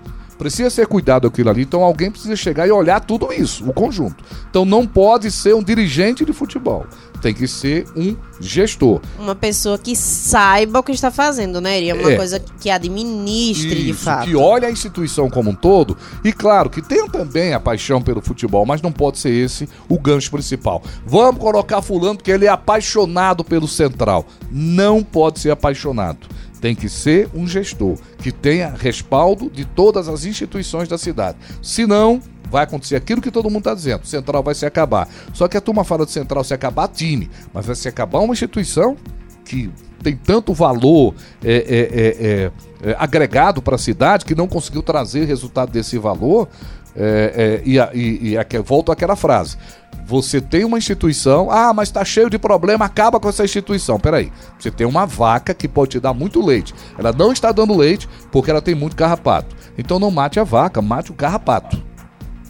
Precisa 0.42 0.70
ser 0.70 0.88
cuidado 0.88 1.28
aquilo 1.28 1.50
ali, 1.50 1.62
então 1.62 1.84
alguém 1.84 2.10
precisa 2.10 2.34
chegar 2.34 2.66
e 2.66 2.72
olhar 2.72 2.98
tudo 2.98 3.32
isso, 3.32 3.64
o 3.64 3.72
conjunto. 3.72 4.24
Então 4.50 4.64
não 4.64 4.84
pode 4.84 5.30
ser 5.30 5.54
um 5.54 5.62
dirigente 5.62 6.24
de 6.24 6.32
futebol, 6.32 6.84
tem 7.20 7.32
que 7.32 7.46
ser 7.46 7.86
um 7.94 8.16
gestor. 8.40 9.00
Uma 9.20 9.36
pessoa 9.36 9.78
que 9.78 9.94
saiba 9.94 10.80
o 10.80 10.82
que 10.82 10.90
está 10.90 11.12
fazendo, 11.12 11.60
né? 11.60 11.78
Iria 11.78 11.94
uma 11.94 12.10
é. 12.10 12.16
coisa 12.16 12.42
que 12.60 12.68
administre 12.68 13.68
Isso, 13.68 13.86
de 13.86 13.92
fato. 13.92 14.24
Que 14.24 14.34
olhe 14.34 14.66
a 14.66 14.70
instituição 14.72 15.30
como 15.30 15.50
um 15.50 15.54
todo 15.54 15.96
e, 16.24 16.32
claro, 16.32 16.68
que 16.68 16.82
tenha 16.82 17.08
também 17.08 17.54
a 17.54 17.60
paixão 17.60 18.02
pelo 18.02 18.20
futebol, 18.20 18.66
mas 18.66 18.82
não 18.82 18.90
pode 18.90 19.20
ser 19.20 19.30
esse 19.30 19.68
o 19.88 19.96
gancho 19.96 20.28
principal. 20.32 20.82
Vamos 21.06 21.40
colocar 21.40 21.80
Fulano 21.82 22.16
porque 22.16 22.32
ele 22.32 22.46
é 22.46 22.48
apaixonado 22.48 23.44
pelo 23.44 23.68
Central. 23.68 24.26
Não 24.50 25.04
pode 25.04 25.38
ser 25.38 25.52
apaixonado 25.52 26.26
tem 26.62 26.76
que 26.76 26.88
ser 26.88 27.28
um 27.34 27.44
gestor 27.44 27.98
que 28.18 28.30
tenha 28.30 28.68
respaldo 28.68 29.50
de 29.50 29.64
todas 29.64 30.08
as 30.08 30.24
instituições 30.24 30.88
da 30.88 30.96
cidade. 30.96 31.36
Senão, 31.60 32.22
vai 32.48 32.62
acontecer 32.62 32.94
aquilo 32.94 33.20
que 33.20 33.32
todo 33.32 33.50
mundo 33.50 33.58
está 33.58 33.74
dizendo: 33.74 34.06
Central 34.06 34.44
vai 34.44 34.54
se 34.54 34.64
acabar. 34.64 35.08
Só 35.34 35.48
que 35.48 35.56
a 35.56 35.60
turma 35.60 35.82
fala 35.82 36.06
de 36.06 36.12
Central 36.12 36.44
se 36.44 36.54
acabar 36.54 36.86
time, 36.86 37.28
mas 37.52 37.66
vai 37.66 37.74
se 37.74 37.88
acabar 37.88 38.20
uma 38.20 38.32
instituição 38.32 38.96
que 39.44 39.72
tem 40.04 40.16
tanto 40.16 40.54
valor 40.54 41.14
é, 41.44 41.52
é, 41.52 41.56
é, 41.56 42.86
é, 42.86 42.90
é 42.90 42.96
agregado 42.96 43.60
para 43.60 43.74
a 43.74 43.78
cidade 43.78 44.24
que 44.24 44.34
não 44.34 44.46
conseguiu 44.46 44.84
trazer 44.84 45.24
resultado 45.24 45.72
desse 45.72 45.98
valor. 45.98 46.48
É, 46.94 47.62
e, 47.64 47.78
e, 47.78 48.36
e 48.36 48.58
volto 48.58 48.92
àquela 48.92 49.16
frase: 49.16 49.56
você 50.04 50.40
tem 50.40 50.64
uma 50.64 50.78
instituição, 50.78 51.50
ah, 51.50 51.72
mas 51.72 51.88
está 51.88 52.04
cheio 52.04 52.28
de 52.28 52.38
problema, 52.38 52.84
acaba 52.84 53.18
com 53.20 53.28
essa 53.28 53.44
instituição. 53.44 53.98
Peraí, 53.98 54.32
você 54.58 54.70
tem 54.70 54.86
uma 54.86 55.06
vaca 55.06 55.54
que 55.54 55.68
pode 55.68 55.92
te 55.92 56.00
dar 56.00 56.12
muito 56.12 56.44
leite. 56.44 56.74
Ela 56.98 57.12
não 57.12 57.32
está 57.32 57.52
dando 57.52 57.76
leite 57.76 58.08
porque 58.30 58.50
ela 58.50 58.60
tem 58.60 58.74
muito 58.74 58.96
carrapato. 58.96 59.54
Então 59.78 59.98
não 59.98 60.10
mate 60.10 60.38
a 60.38 60.44
vaca, 60.44 60.82
mate 60.82 61.10
o 61.10 61.14
carrapato. 61.14 61.82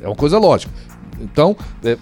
É 0.00 0.06
uma 0.06 0.16
coisa 0.16 0.38
lógica. 0.38 0.72
Então, 1.20 1.56
é, 1.84 1.96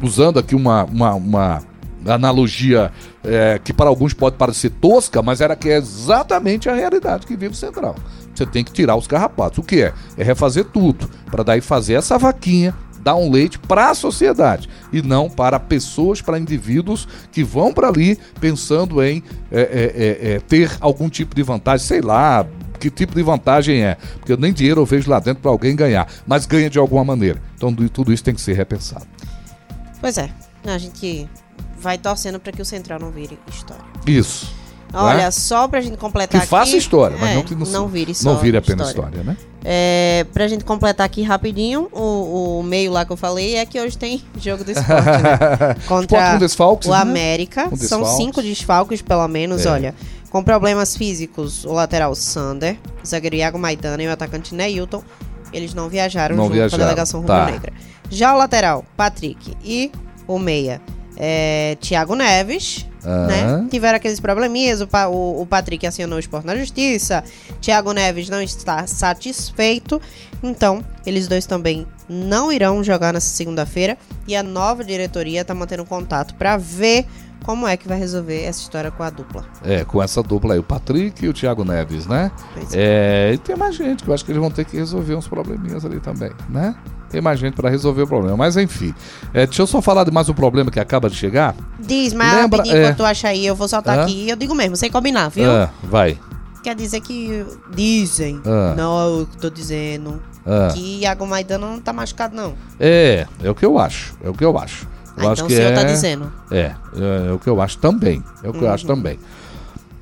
usando 0.00 0.38
aqui 0.38 0.54
uma, 0.54 0.84
uma, 0.84 1.14
uma 1.14 1.62
analogia 2.06 2.92
é, 3.24 3.58
que 3.62 3.72
para 3.72 3.88
alguns 3.88 4.12
pode 4.12 4.36
parecer 4.36 4.70
tosca, 4.70 5.22
mas 5.22 5.40
era 5.40 5.56
que 5.56 5.68
é 5.68 5.76
exatamente 5.76 6.68
a 6.68 6.74
realidade 6.74 7.26
que 7.26 7.36
vive 7.36 7.54
o 7.54 7.56
Central. 7.56 7.96
Você 8.34 8.46
tem 8.46 8.64
que 8.64 8.72
tirar 8.72 8.96
os 8.96 9.06
carrapatos. 9.06 9.58
O 9.58 9.62
que 9.62 9.82
é? 9.82 9.92
É 10.16 10.24
refazer 10.24 10.64
tudo, 10.64 11.08
para 11.30 11.42
daí 11.42 11.60
fazer 11.60 11.94
essa 11.94 12.18
vaquinha 12.18 12.74
dar 13.04 13.16
um 13.16 13.30
leite 13.30 13.58
para 13.58 13.90
a 13.90 13.94
sociedade 13.94 14.66
e 14.90 15.02
não 15.02 15.28
para 15.28 15.60
pessoas, 15.60 16.22
para 16.22 16.38
indivíduos 16.38 17.06
que 17.30 17.44
vão 17.44 17.72
para 17.72 17.88
ali 17.88 18.18
pensando 18.40 19.02
em 19.02 19.22
é, 19.52 19.60
é, 19.60 20.30
é, 20.30 20.32
é, 20.32 20.40
ter 20.40 20.74
algum 20.80 21.10
tipo 21.10 21.34
de 21.34 21.42
vantagem, 21.42 21.86
sei 21.86 22.00
lá, 22.00 22.46
que 22.80 22.90
tipo 22.90 23.14
de 23.14 23.22
vantagem 23.22 23.82
é, 23.82 23.98
porque 24.18 24.34
nem 24.38 24.52
dinheiro 24.52 24.80
eu 24.80 24.86
vejo 24.86 25.10
lá 25.10 25.20
dentro 25.20 25.42
para 25.42 25.50
alguém 25.50 25.76
ganhar, 25.76 26.08
mas 26.26 26.46
ganha 26.46 26.70
de 26.70 26.78
alguma 26.78 27.04
maneira. 27.04 27.40
Então 27.54 27.72
tudo 27.74 28.10
isso 28.10 28.24
tem 28.24 28.34
que 28.34 28.40
ser 28.40 28.54
repensado. 28.54 29.06
Pois 30.00 30.16
é, 30.16 30.30
a 30.64 30.78
gente 30.78 31.28
vai 31.78 31.98
torcendo 31.98 32.40
para 32.40 32.52
que 32.52 32.62
o 32.62 32.64
Central 32.64 32.98
não 32.98 33.10
vire 33.10 33.38
história. 33.48 33.84
Isso. 34.06 34.63
Olha, 34.94 35.24
né? 35.24 35.30
só 35.30 35.66
pra 35.66 35.80
gente 35.80 35.96
completar 35.96 36.30
que 36.30 36.36
aqui. 36.36 36.46
faça 36.46 36.76
história, 36.76 37.16
mas 37.18 37.30
é, 37.30 37.34
não, 37.34 37.44
não, 37.58 37.72
não 37.72 37.88
vire 37.88 38.14
só 38.14 38.32
Não 38.32 38.38
vire 38.38 38.56
apenas 38.56 38.88
história, 38.88 39.18
história 39.18 39.24
né? 39.24 39.36
É, 39.64 40.26
pra 40.32 40.46
gente 40.46 40.64
completar 40.64 41.06
aqui 41.06 41.22
rapidinho, 41.22 41.88
o, 41.90 42.58
o, 42.58 42.62
meio 42.62 42.92
lá 42.92 43.04
que 43.04 43.12
eu 43.12 43.16
falei 43.16 43.56
é 43.56 43.64
que 43.64 43.80
hoje 43.80 43.96
tem 43.96 44.22
jogo 44.38 44.62
do 44.62 44.70
esporte, 44.70 45.06
né? 45.06 45.74
Contra 45.88 46.36
desfalques, 46.36 46.88
o 46.88 46.92
né? 46.92 46.98
América. 46.98 47.74
São 47.76 48.04
cinco 48.04 48.42
desfalques, 48.42 49.00
pelo 49.00 49.26
menos, 49.26 49.64
é. 49.64 49.70
olha. 49.70 49.94
Com 50.30 50.42
problemas 50.42 50.96
físicos, 50.96 51.64
o 51.64 51.72
lateral 51.72 52.12
Sander, 52.14 52.76
o 53.02 53.06
zagueiro 53.06 53.36
Iago 53.36 53.56
Maidana 53.56 54.02
e 54.02 54.08
o 54.08 54.12
atacante 54.12 54.52
Neilton, 54.52 55.02
eles 55.52 55.72
não 55.72 55.88
viajaram 55.88 56.34
não 56.34 56.44
junto 56.46 56.54
viajaram. 56.54 56.70
com 56.70 56.82
a 56.82 56.86
delegação 56.86 57.22
tá. 57.22 57.38
rubro-negra. 57.38 57.72
Já 58.10 58.34
o 58.34 58.38
lateral, 58.38 58.84
Patrick 58.96 59.56
e 59.64 59.92
o 60.26 60.38
meia, 60.38 60.80
é, 61.16 61.76
Thiago 61.80 62.14
Neves, 62.16 62.86
Uhum. 63.04 63.26
Né? 63.26 63.66
Tiveram 63.70 63.96
aqueles 63.96 64.20
probleminhas, 64.20 64.80
o, 64.80 64.88
o, 65.10 65.42
o 65.42 65.46
Patrick 65.46 65.86
acionou 65.86 66.16
o 66.16 66.20
esporte 66.20 66.46
na 66.46 66.56
justiça, 66.56 67.22
Thiago 67.60 67.92
Neves 67.92 68.28
não 68.28 68.40
está 68.40 68.86
satisfeito, 68.86 70.00
então 70.42 70.84
eles 71.04 71.28
dois 71.28 71.46
também 71.46 71.86
não 72.08 72.52
irão 72.52 72.82
jogar 72.82 73.12
nessa 73.12 73.28
segunda-feira 73.28 73.96
e 74.26 74.34
a 74.36 74.42
nova 74.42 74.84
diretoria 74.84 75.42
está 75.42 75.54
mantendo 75.54 75.84
contato 75.84 76.34
para 76.34 76.56
ver 76.56 77.06
como 77.44 77.68
é 77.68 77.76
que 77.76 77.86
vai 77.86 77.98
resolver 77.98 78.42
essa 78.42 78.60
história 78.60 78.90
com 78.90 79.02
a 79.02 79.10
dupla. 79.10 79.44
É, 79.62 79.84
com 79.84 80.02
essa 80.02 80.22
dupla 80.22 80.54
aí, 80.54 80.58
o 80.58 80.62
Patrick 80.62 81.24
e 81.24 81.28
o 81.28 81.32
Thiago 81.32 81.62
Neves, 81.62 82.06
né? 82.06 82.32
É. 82.72 83.28
é, 83.30 83.34
e 83.34 83.38
tem 83.38 83.54
mais 83.54 83.76
gente 83.76 84.02
que 84.02 84.08
eu 84.08 84.14
acho 84.14 84.24
que 84.24 84.32
eles 84.32 84.40
vão 84.40 84.50
ter 84.50 84.64
que 84.64 84.76
resolver 84.76 85.14
uns 85.14 85.28
probleminhas 85.28 85.84
ali 85.84 86.00
também, 86.00 86.32
né? 86.48 86.74
Tem 87.14 87.20
mais 87.20 87.38
gente 87.38 87.54
para 87.54 87.70
resolver 87.70 88.02
o 88.02 88.06
problema. 88.08 88.36
Mas 88.36 88.56
enfim, 88.56 88.92
é, 89.32 89.46
deixa 89.46 89.62
eu 89.62 89.68
só 89.68 89.80
falar 89.80 90.02
de 90.02 90.10
mais 90.10 90.28
um 90.28 90.34
problema 90.34 90.68
que 90.68 90.80
acaba 90.80 91.08
de 91.08 91.14
chegar. 91.14 91.54
Diz, 91.78 92.12
mas 92.12 92.34
Lembra, 92.34 92.58
rapidinho, 92.58 92.86
é... 92.86 92.92
tu 92.92 93.04
acha 93.04 93.28
aí, 93.28 93.46
eu 93.46 93.54
vou 93.54 93.68
soltar 93.68 94.00
aqui. 94.00 94.28
Eu 94.28 94.34
digo 94.34 94.52
mesmo, 94.52 94.74
sem 94.74 94.90
combinar, 94.90 95.28
viu? 95.28 95.48
Ah, 95.48 95.70
vai. 95.84 96.18
Quer 96.64 96.74
dizer 96.74 97.00
que 97.02 97.46
dizem, 97.72 98.42
não, 98.76 99.20
eu 99.20 99.28
tô 99.40 99.48
dizendo, 99.48 100.20
que 100.74 101.02
Iago 101.02 101.24
Maidana 101.24 101.68
não 101.68 101.78
tá 101.78 101.92
machucado, 101.92 102.34
não. 102.34 102.54
É, 102.80 103.28
é 103.40 103.48
o 103.48 103.54
que 103.54 103.64
eu 103.64 103.78
acho. 103.78 104.16
É 104.20 104.28
o 104.28 104.34
que 104.34 104.44
eu 104.44 104.58
acho. 104.58 104.88
Eu 105.16 105.28
ah, 105.28 105.32
acho 105.32 105.42
então 105.42 105.46
que 105.46 105.52
o 105.52 105.56
senhor 105.56 105.70
é... 105.70 105.74
tá 105.76 105.84
dizendo. 105.84 106.32
É, 106.50 106.58
é, 106.58 106.74
é, 107.28 107.32
o 107.32 107.38
que 107.38 107.48
eu 107.48 107.62
acho 107.62 107.78
também. 107.78 108.24
É 108.42 108.48
o 108.48 108.52
que 108.52 108.58
uhum. 108.58 108.64
eu 108.64 108.72
acho 108.72 108.84
também. 108.88 109.20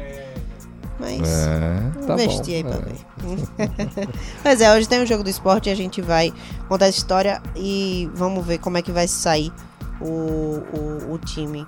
Mas 1.04 1.46
é, 1.46 2.06
tá 2.06 2.14
investir 2.14 2.64
bom, 2.64 2.72
aí 2.72 2.78
pra 2.78 2.90
é. 2.90 3.66
ver. 3.66 4.08
Mas 4.44 4.60
é, 4.60 4.74
hoje 4.74 4.88
tem 4.88 5.02
um 5.02 5.06
jogo 5.06 5.22
do 5.22 5.30
esporte 5.30 5.68
e 5.68 5.72
a 5.72 5.74
gente 5.74 6.00
vai 6.00 6.32
contar 6.68 6.86
essa 6.86 6.98
história 6.98 7.42
e 7.56 8.10
vamos 8.14 8.44
ver 8.44 8.58
como 8.58 8.78
é 8.78 8.82
que 8.82 8.92
vai 8.92 9.06
sair 9.08 9.52
o, 10.00 10.62
o, 10.72 11.12
o 11.12 11.18
time 11.18 11.66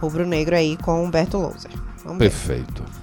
rubro-negro 0.00 0.56
aí 0.56 0.76
com 0.78 1.00
o 1.00 1.04
Humberto 1.04 1.38
Louser. 1.38 1.70
Vamos 2.04 2.18
Perfeito. 2.18 2.82
Ver. 2.82 3.02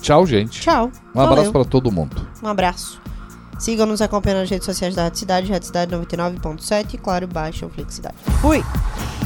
Tchau, 0.00 0.26
gente. 0.26 0.60
Tchau. 0.60 0.90
Um 1.14 1.14
Valeu. 1.14 1.32
abraço 1.32 1.52
para 1.52 1.64
todo 1.64 1.90
mundo. 1.90 2.26
Um 2.42 2.48
abraço. 2.48 3.03
Sigam 3.58 3.86
nos 3.86 4.02
acompanhando 4.02 4.40
nas 4.40 4.50
redes 4.50 4.66
sociais 4.66 4.94
da 4.94 5.04
Rádio 5.04 5.18
Cidade, 5.18 5.52
Rádio 5.52 5.66
Cidade 5.66 5.94
99.7 5.94 6.94
e, 6.94 6.98
claro, 6.98 7.26
baixem 7.26 7.66
o 7.66 7.70
Flix 7.70 7.94
Cidade. 7.94 8.16
Fui! 8.40 8.62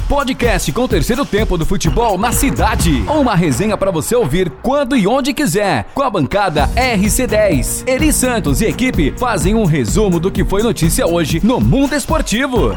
podcast 0.09 0.73
com 0.73 0.85
o 0.85 0.89
terceiro 0.89 1.23
tempo 1.23 1.59
do 1.59 1.67
futebol 1.67 2.17
na 2.17 2.33
cidade. 2.33 3.03
Uma 3.03 3.37
resenha 3.37 3.77
para 3.77 3.91
você 3.91 4.17
ouvir 4.17 4.51
quando 4.63 4.97
e 4.97 5.07
onde 5.07 5.35
quiser. 5.35 5.85
Com 5.95 6.03
a 6.03 6.09
bancada 6.09 6.67
RC10. 6.69 7.87
Eri 7.87 8.11
Santos 8.11 8.63
e 8.63 8.65
equipe 8.65 9.13
fazem 9.19 9.55
um 9.55 9.67
resumo 9.67 10.19
do 10.19 10.31
que 10.31 10.43
foi 10.43 10.63
notícia 10.63 11.07
hoje 11.07 11.41
no 11.45 11.61
mundo 11.61 11.95
esportivo. 11.95 12.75